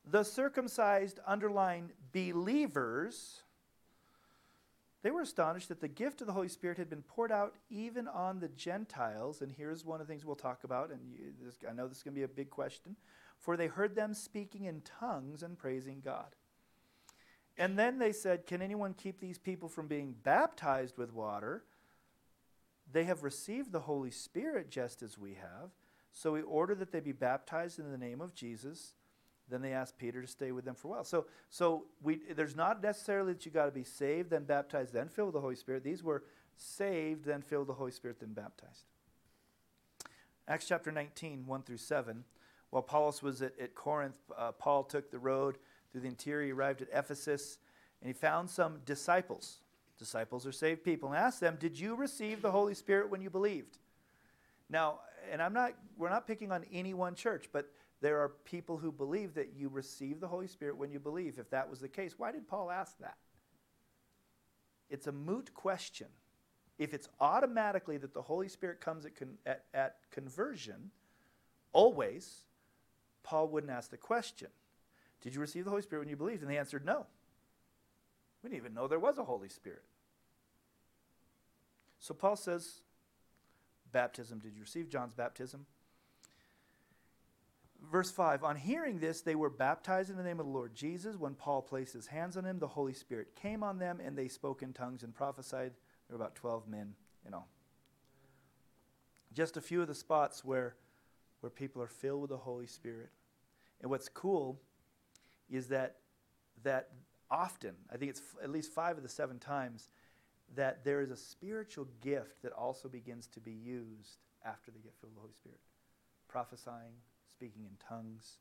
[0.05, 3.43] The circumcised, underlined believers,
[5.03, 8.07] they were astonished that the gift of the Holy Spirit had been poured out even
[8.09, 9.43] on the Gentiles.
[9.43, 11.99] And here's one of the things we'll talk about, and you, this, I know this
[11.99, 12.97] is going to be a big question
[13.43, 16.37] for they heard them speaking in tongues and praising God.
[17.59, 21.65] And then they said, Can anyone keep these people from being baptized with water?
[22.91, 25.71] They have received the Holy Spirit just as we have.
[26.13, 28.95] So we ordered that they be baptized in the name of Jesus.
[29.49, 31.05] Then they asked Peter to stay with them for a while.
[31.05, 35.09] So, so we, there's not necessarily that you got to be saved, then baptized, then
[35.09, 35.83] filled with the Holy Spirit.
[35.83, 36.23] These were
[36.57, 38.85] saved, then filled with the Holy Spirit, then baptized.
[40.47, 42.25] Acts chapter 19, 1 through 7.
[42.73, 45.59] While Apollos was at, at Corinth, uh, Paul took the road
[45.93, 46.47] through the interior.
[46.47, 47.59] He arrived at Ephesus
[48.01, 49.59] and he found some disciples.
[49.99, 53.29] Disciples are saved people and asked them, Did you receive the Holy Spirit when you
[53.29, 53.77] believed?
[54.71, 55.01] Now,
[55.31, 57.69] and I'm not, we're not picking on any one church, but
[58.01, 61.39] there are people who believe that you receive the Holy Spirit when you believe.
[61.39, 63.19] If that was the case, why did Paul ask that?
[64.89, 66.09] It's a moot question.
[66.79, 70.91] If it's automatically that the Holy Spirit comes at, con- at, at conversion,
[71.75, 72.47] always,
[73.23, 74.49] Paul wouldn't ask the question
[75.21, 76.43] Did you receive the Holy Spirit when you believed?
[76.43, 77.07] And they answered no.
[78.43, 79.85] We didn't even know there was a Holy Spirit.
[81.99, 82.81] So Paul says,
[83.93, 85.67] Baptism, did you receive John's baptism?
[87.91, 91.17] Verse 5 On hearing this, they were baptized in the name of the Lord Jesus.
[91.17, 94.29] When Paul placed his hands on him, the Holy Spirit came on them, and they
[94.29, 95.73] spoke in tongues and prophesied.
[96.09, 96.95] There were about 12 men
[97.27, 97.49] in all.
[99.33, 100.75] Just a few of the spots where,
[101.43, 103.11] where people are filled with the Holy Spirit.
[103.81, 104.61] And what's cool
[105.51, 105.97] is that,
[106.63, 106.91] that
[107.31, 109.91] often, I think it's f- at least five of the seven times,
[110.55, 114.95] that there is a spiritual gift that also begins to be used after they get
[115.01, 115.59] filled with the Holy Spirit.
[116.29, 116.95] Prophesying,
[117.29, 118.39] speaking in tongues.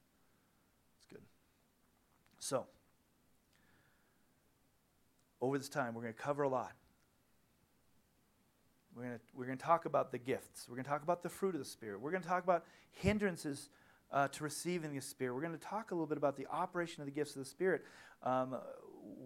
[0.97, 1.23] It's good.
[2.37, 2.67] So,
[5.41, 6.73] over this time, we're going to cover a lot.
[8.95, 10.67] We're going to, we're to talk about the gifts.
[10.67, 12.01] We're going to talk about the fruit of the Spirit.
[12.01, 13.69] We're going to talk about hindrances
[14.11, 15.33] uh, to receiving the Spirit.
[15.33, 17.49] We're going to talk a little bit about the operation of the gifts of the
[17.49, 17.83] Spirit,
[18.23, 18.57] um,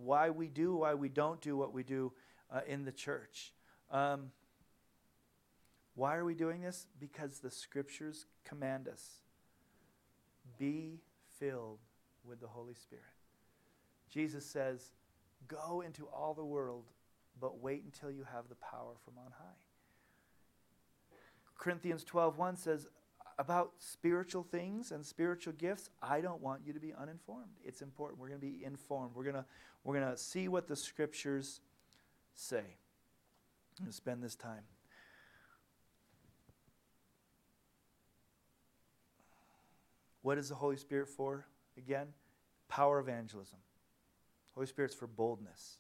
[0.04, 2.14] why we do, why we don't do what we do
[2.52, 3.54] uh, in the church.
[3.92, 4.32] Um,
[5.96, 6.86] why are we doing this?
[7.00, 9.20] Because the Scriptures command us
[10.58, 11.00] be
[11.40, 11.80] filled
[12.24, 13.04] with the Holy Spirit.
[14.10, 14.92] Jesus says,
[15.48, 16.86] Go into all the world,
[17.40, 19.60] but wait until you have the power from on high.
[21.58, 22.88] Corinthians 12:1 says
[23.38, 27.52] about spiritual things and spiritual gifts, I don't want you to be uninformed.
[27.64, 28.20] It's important.
[28.20, 29.12] We're going to be informed.
[29.14, 29.46] We're going to
[29.84, 31.62] we're going to see what the scriptures
[32.34, 32.78] say.
[33.86, 34.64] To spend this time.
[40.22, 41.46] What is the Holy Spirit for?
[41.78, 42.08] Again,
[42.70, 43.60] power evangelism.
[44.54, 45.80] Holy Spirit's for boldness.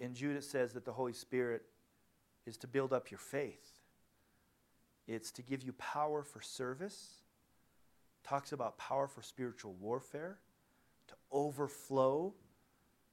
[0.00, 1.62] In Jude, it says that the Holy Spirit
[2.46, 3.78] is to build up your faith.
[5.06, 7.22] It's to give you power for service.
[8.24, 10.38] Talks about power for spiritual warfare,
[11.08, 12.34] to overflow,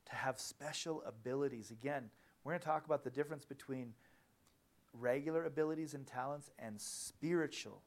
[0.06, 1.72] to have special abilities.
[1.72, 2.10] Again,
[2.44, 3.94] we're going to talk about the difference between
[4.94, 7.82] regular abilities and talents and spiritual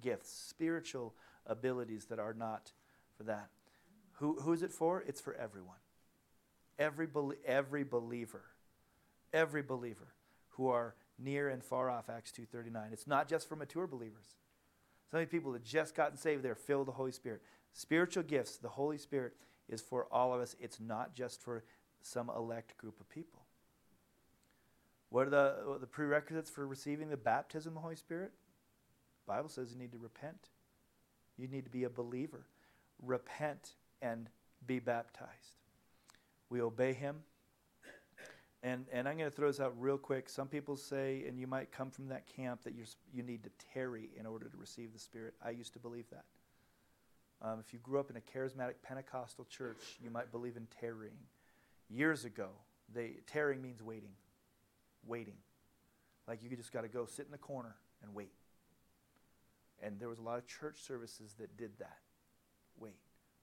[0.00, 1.14] gifts, spiritual
[1.46, 2.72] abilities that are not
[3.16, 3.50] for that.
[4.14, 5.02] Who, who is it for?
[5.06, 5.76] It's for everyone.
[6.78, 7.08] Every,
[7.46, 8.42] every believer.
[9.32, 10.08] Every believer
[10.50, 12.92] who are near and far off, Acts 2.39.
[12.92, 14.36] It's not just for mature believers.
[15.10, 17.42] So many people that just gotten saved, they're filled with the Holy Spirit.
[17.72, 19.34] Spiritual gifts, the Holy Spirit
[19.68, 20.54] is for all of us.
[20.60, 21.64] It's not just for
[22.02, 23.42] some elect group of people.
[25.10, 28.32] What are the, what are the prerequisites for receiving the baptism of the Holy Spirit?
[29.26, 30.50] The Bible says you need to repent.
[31.36, 32.46] You need to be a believer.
[33.02, 34.28] Repent and
[34.66, 35.58] be baptized.
[36.50, 37.16] We obey him.
[38.62, 40.28] And, and I'm going to throw this out real quick.
[40.28, 43.50] Some people say, and you might come from that camp, that you're, you need to
[43.72, 45.34] tarry in order to receive the Spirit.
[45.44, 46.24] I used to believe that.
[47.40, 51.18] Um, if you grew up in a charismatic Pentecostal church, you might believe in tarrying.
[51.88, 52.48] Years ago,
[52.92, 54.10] they, tarrying means waiting.
[55.06, 55.36] Waiting.
[56.26, 58.32] Like you just got to go sit in the corner and wait.
[59.80, 61.98] And there was a lot of church services that did that.
[62.78, 62.98] Wait,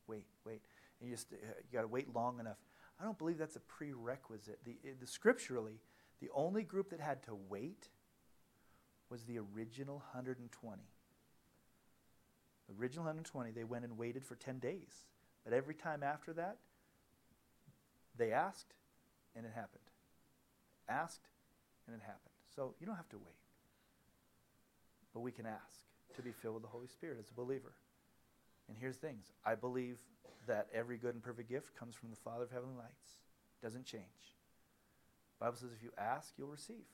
[0.07, 0.61] wait, wait.
[0.99, 2.57] And you just uh, you got to wait long enough.
[2.99, 4.59] I don't believe that's a prerequisite.
[4.63, 5.79] The, the scripturally,
[6.21, 7.89] the only group that had to wait
[9.09, 10.81] was the original 120.
[12.67, 15.05] The original 120, they went and waited for 10 days.
[15.43, 16.57] But every time after that,
[18.17, 18.73] they asked
[19.35, 19.83] and it happened.
[20.87, 21.27] Asked
[21.87, 22.33] and it happened.
[22.55, 23.35] So you don't have to wait.
[25.13, 25.83] But we can ask
[26.15, 27.73] to be filled with the Holy Spirit as a believer.
[28.67, 29.31] And here's things.
[29.45, 29.97] I believe
[30.47, 33.17] that every good and perfect gift comes from the Father of heavenly lights.
[33.61, 34.03] Doesn't change.
[35.39, 36.85] Bible says if you ask, you'll receive.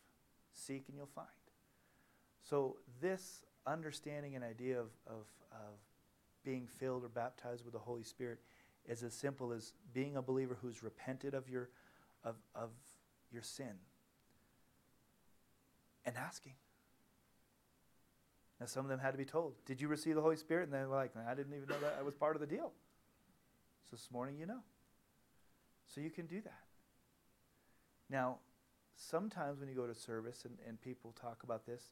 [0.53, 1.27] Seek and you'll find.
[2.41, 5.77] So this understanding and idea of, of, of
[6.43, 8.39] being filled or baptized with the Holy Spirit
[8.87, 11.69] is as simple as being a believer who's repented of your
[12.23, 12.69] of, of
[13.31, 13.73] your sin
[16.05, 16.53] and asking.
[18.61, 20.65] Now, some of them had to be told, Did you receive the Holy Spirit?
[20.65, 22.71] And they were like, I didn't even know that I was part of the deal.
[23.89, 24.59] So this morning, you know.
[25.87, 26.61] So you can do that.
[28.07, 28.37] Now,
[28.95, 31.89] sometimes when you go to service and, and people talk about this,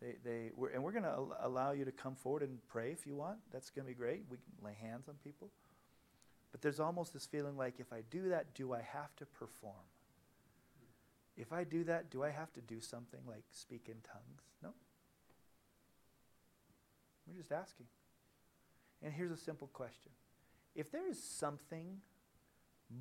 [0.00, 2.92] they, they we're, and we're going to al- allow you to come forward and pray
[2.92, 3.36] if you want.
[3.52, 4.22] That's going to be great.
[4.30, 5.50] We can lay hands on people.
[6.50, 9.84] But there's almost this feeling like if I do that, do I have to perform?
[11.36, 14.44] If I do that, do I have to do something like speak in tongues?
[14.62, 14.70] No.
[17.26, 17.86] We're just asking.
[19.02, 20.12] And here's a simple question
[20.74, 22.00] If there is something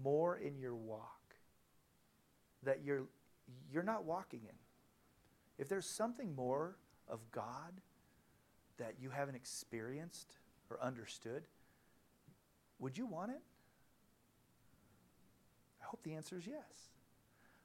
[0.03, 1.35] more in your walk
[2.63, 3.03] that you're,
[3.71, 4.55] you're not walking in,
[5.57, 6.75] if there's something more
[7.07, 7.81] of God
[8.77, 10.37] that you haven't experienced
[10.69, 11.43] or understood,
[12.79, 13.41] would you want it?
[15.81, 16.89] I hope the answer is yes.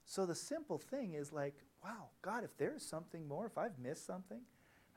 [0.04, 4.06] So the simple thing is like, wow, God, if there's something more, if I've missed
[4.06, 4.40] something,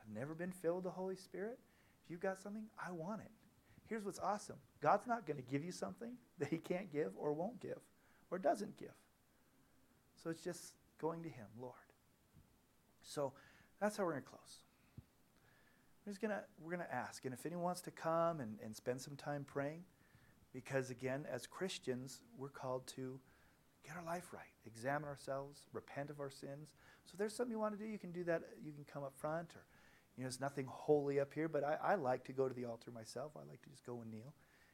[0.04, 1.60] I've never been filled with the Holy Spirit,
[2.04, 3.32] if you've got something, I want it.
[3.88, 7.34] Here's what's awesome God's not going to give you something that He can't give or
[7.34, 7.80] won't give
[8.32, 8.94] or doesn't give.
[10.22, 11.74] So it's just going to Him, Lord.
[13.02, 13.34] So
[13.80, 14.60] that's how we're going to close.
[16.06, 19.00] We're just gonna we're gonna ask, and if anyone wants to come and, and spend
[19.00, 19.84] some time praying,
[20.52, 23.20] because again, as Christians, we're called to
[23.88, 26.74] get our life right, examine ourselves, repent of our sins.
[27.06, 28.42] So if there's something you want to do, you can do that.
[28.62, 29.64] You can come up front, or
[30.16, 32.66] you know, there's nothing holy up here, but I, I like to go to the
[32.66, 33.32] altar myself.
[33.36, 34.34] I like to just go and kneel.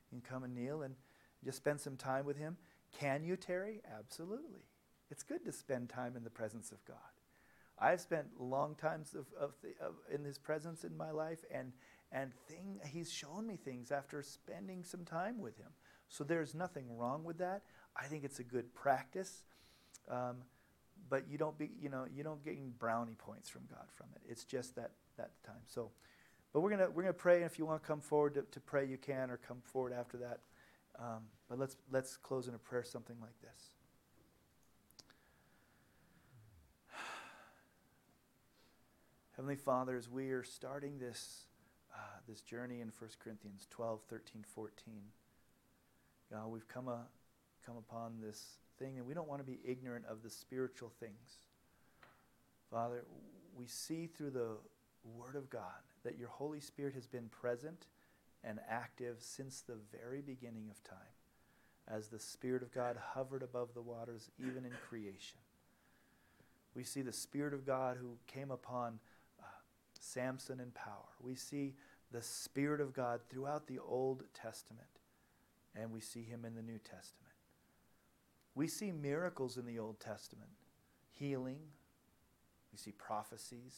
[0.09, 0.95] Can come and kneel and
[1.43, 2.57] just spend some time with Him.
[2.99, 3.81] Can you, tarry?
[3.97, 4.65] Absolutely.
[5.11, 6.97] It's good to spend time in the presence of God.
[7.77, 11.71] I've spent long times of, of, the, of in His presence in my life, and
[12.11, 15.69] and thing He's shown me things after spending some time with Him.
[16.09, 17.61] So there's nothing wrong with that.
[17.95, 19.43] I think it's a good practice.
[20.09, 20.37] Um,
[21.09, 24.21] but you don't be, you know, you don't gain brownie points from God from it.
[24.29, 25.61] It's just that that time.
[25.67, 25.91] So,
[26.53, 27.37] but we're gonna we're gonna pray.
[27.37, 29.93] And if you want to come forward to, to pray, you can, or come forward
[29.93, 30.39] after that.
[30.97, 33.69] Um, but let's let's close in a prayer, something like this.
[39.35, 41.45] Heavenly Father, as we are starting this
[41.93, 41.97] uh,
[42.27, 44.93] this journey in 1 Corinthians 12, 13, 14,
[46.31, 47.05] God, we've come a,
[47.65, 51.43] come upon this thing, and we don't want to be ignorant of the spiritual things.
[52.71, 53.03] Father,
[53.55, 54.57] we see through the
[55.03, 57.87] Word of God that your Holy Spirit has been present
[58.43, 60.97] and active since the very beginning of time,
[61.87, 65.39] as the Spirit of God hovered above the waters, even in creation.
[66.73, 68.99] We see the Spirit of God who came upon
[69.39, 69.45] uh,
[69.99, 71.09] Samson in power.
[71.21, 71.75] We see
[72.11, 74.87] the Spirit of God throughout the Old Testament,
[75.75, 77.33] and we see him in the New Testament.
[78.55, 80.51] We see miracles in the Old Testament
[81.19, 81.59] healing,
[82.71, 83.75] we see prophecies.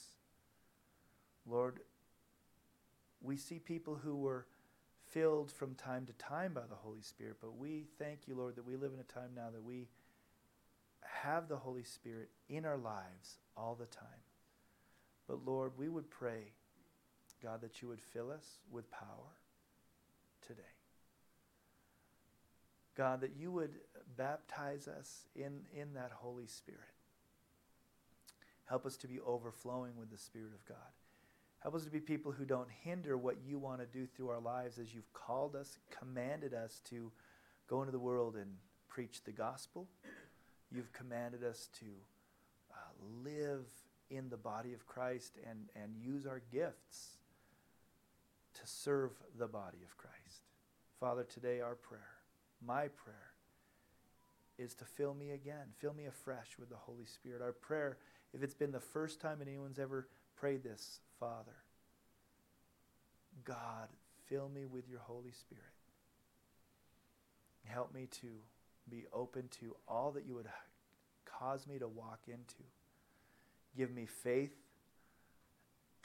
[1.49, 1.79] Lord,
[3.21, 4.45] we see people who were
[5.09, 8.65] filled from time to time by the Holy Spirit, but we thank you, Lord, that
[8.65, 9.87] we live in a time now that we
[11.23, 14.05] have the Holy Spirit in our lives all the time.
[15.27, 16.53] But Lord, we would pray,
[17.43, 19.35] God, that you would fill us with power
[20.45, 20.61] today.
[22.95, 23.75] God, that you would
[24.17, 26.81] baptize us in, in that Holy Spirit.
[28.65, 30.77] Help us to be overflowing with the Spirit of God.
[31.61, 34.39] Help us to be people who don't hinder what you want to do through our
[34.39, 37.11] lives as you've called us, commanded us to
[37.67, 38.55] go into the world and
[38.89, 39.87] preach the gospel.
[40.71, 41.85] You've commanded us to
[42.71, 42.75] uh,
[43.23, 43.65] live
[44.09, 47.17] in the body of Christ and, and use our gifts
[48.55, 50.47] to serve the body of Christ.
[50.99, 52.01] Father, today our prayer,
[52.65, 53.33] my prayer,
[54.57, 57.41] is to fill me again, fill me afresh with the Holy Spirit.
[57.41, 57.97] Our prayer,
[58.33, 61.55] if it's been the first time anyone's ever prayed this, Father,
[63.45, 63.89] God,
[64.27, 65.63] fill me with your Holy Spirit.
[67.63, 68.27] Help me to
[68.89, 70.47] be open to all that you would
[71.23, 72.63] cause me to walk into.
[73.77, 74.55] Give me faith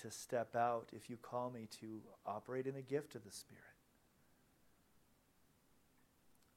[0.03, 3.63] to step out if you call me to operate in the gift of the Spirit.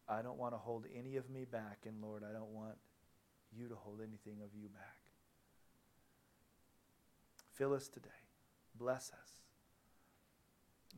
[0.09, 2.75] I don't want to hold any of me back, and Lord, I don't want
[3.57, 4.97] you to hold anything of you back.
[7.53, 8.18] Fill us today.
[8.79, 9.29] Bless us.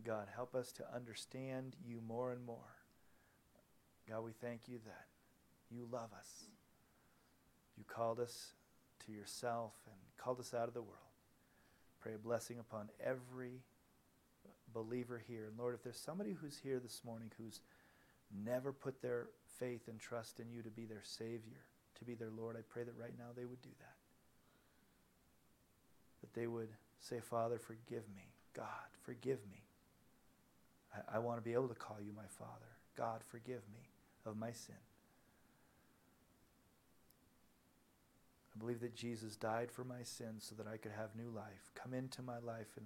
[0.05, 2.75] God, help us to understand you more and more.
[4.07, 5.07] God, we thank you that
[5.69, 6.45] you love us.
[7.77, 8.53] You called us
[9.05, 10.97] to yourself and called us out of the world.
[11.99, 13.63] Pray a blessing upon every
[14.73, 15.45] believer here.
[15.49, 17.61] And Lord, if there's somebody who's here this morning who's
[18.45, 19.27] never put their
[19.59, 21.65] faith and trust in you to be their Savior,
[21.99, 23.95] to be their Lord, I pray that right now they would do that.
[26.21, 26.69] That they would
[27.01, 28.31] say, Father, forgive me.
[28.55, 28.65] God,
[29.03, 29.63] forgive me.
[30.93, 32.51] I, I want to be able to call you my Father.
[32.95, 33.89] God, forgive me
[34.25, 34.75] of my sin.
[38.55, 41.71] I believe that Jesus died for my sins so that I could have new life.
[41.73, 42.85] Come into my life and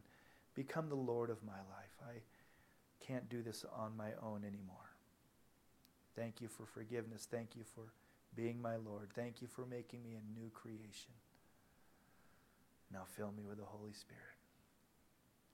[0.54, 1.98] become the Lord of my life.
[2.08, 2.22] I
[3.06, 4.78] can't do this on my own anymore.
[6.16, 7.28] Thank you for forgiveness.
[7.30, 7.92] Thank you for
[8.36, 9.10] being my Lord.
[9.14, 11.12] Thank you for making me a new creation.
[12.92, 14.22] Now fill me with the Holy Spirit.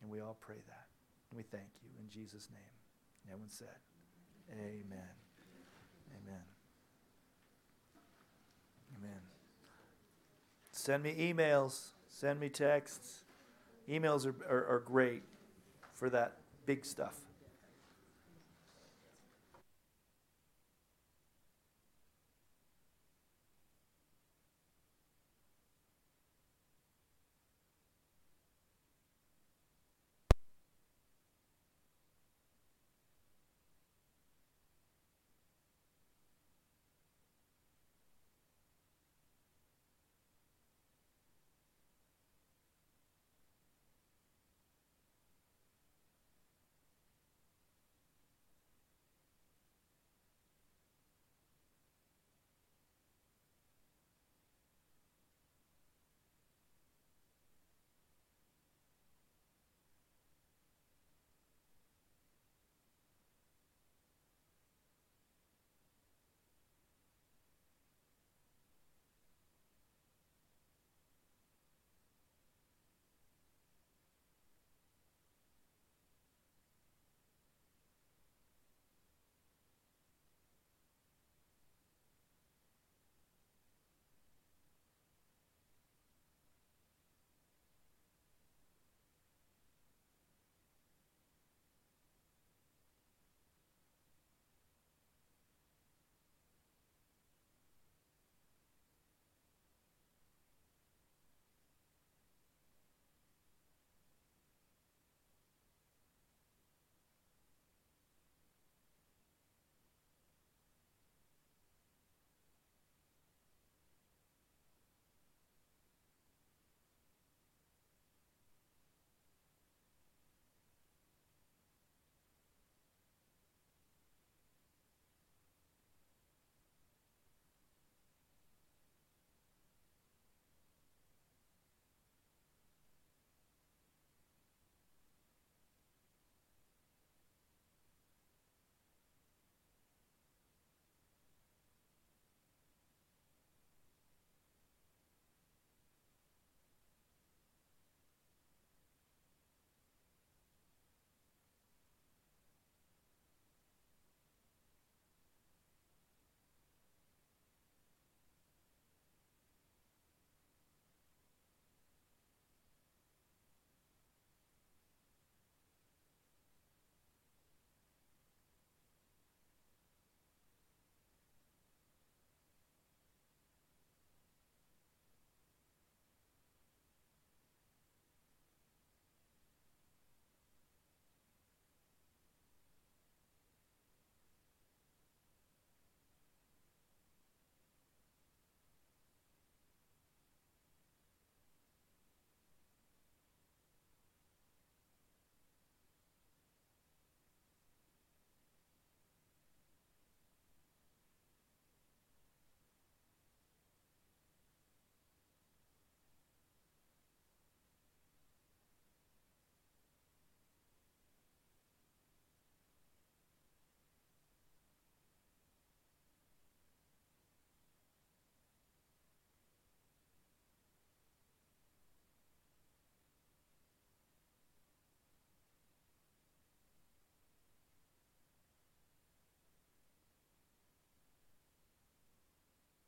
[0.02, 0.88] And we all pray that.
[1.36, 2.62] We thank you in Jesus' name.
[3.28, 3.68] Everyone said,
[4.52, 5.16] Amen.
[6.12, 6.44] Amen.
[8.98, 9.22] Amen.
[10.72, 11.90] Send me emails.
[12.10, 13.24] Send me texts.
[13.90, 15.24] Emails are, are, are great
[15.94, 17.16] for that big stuff.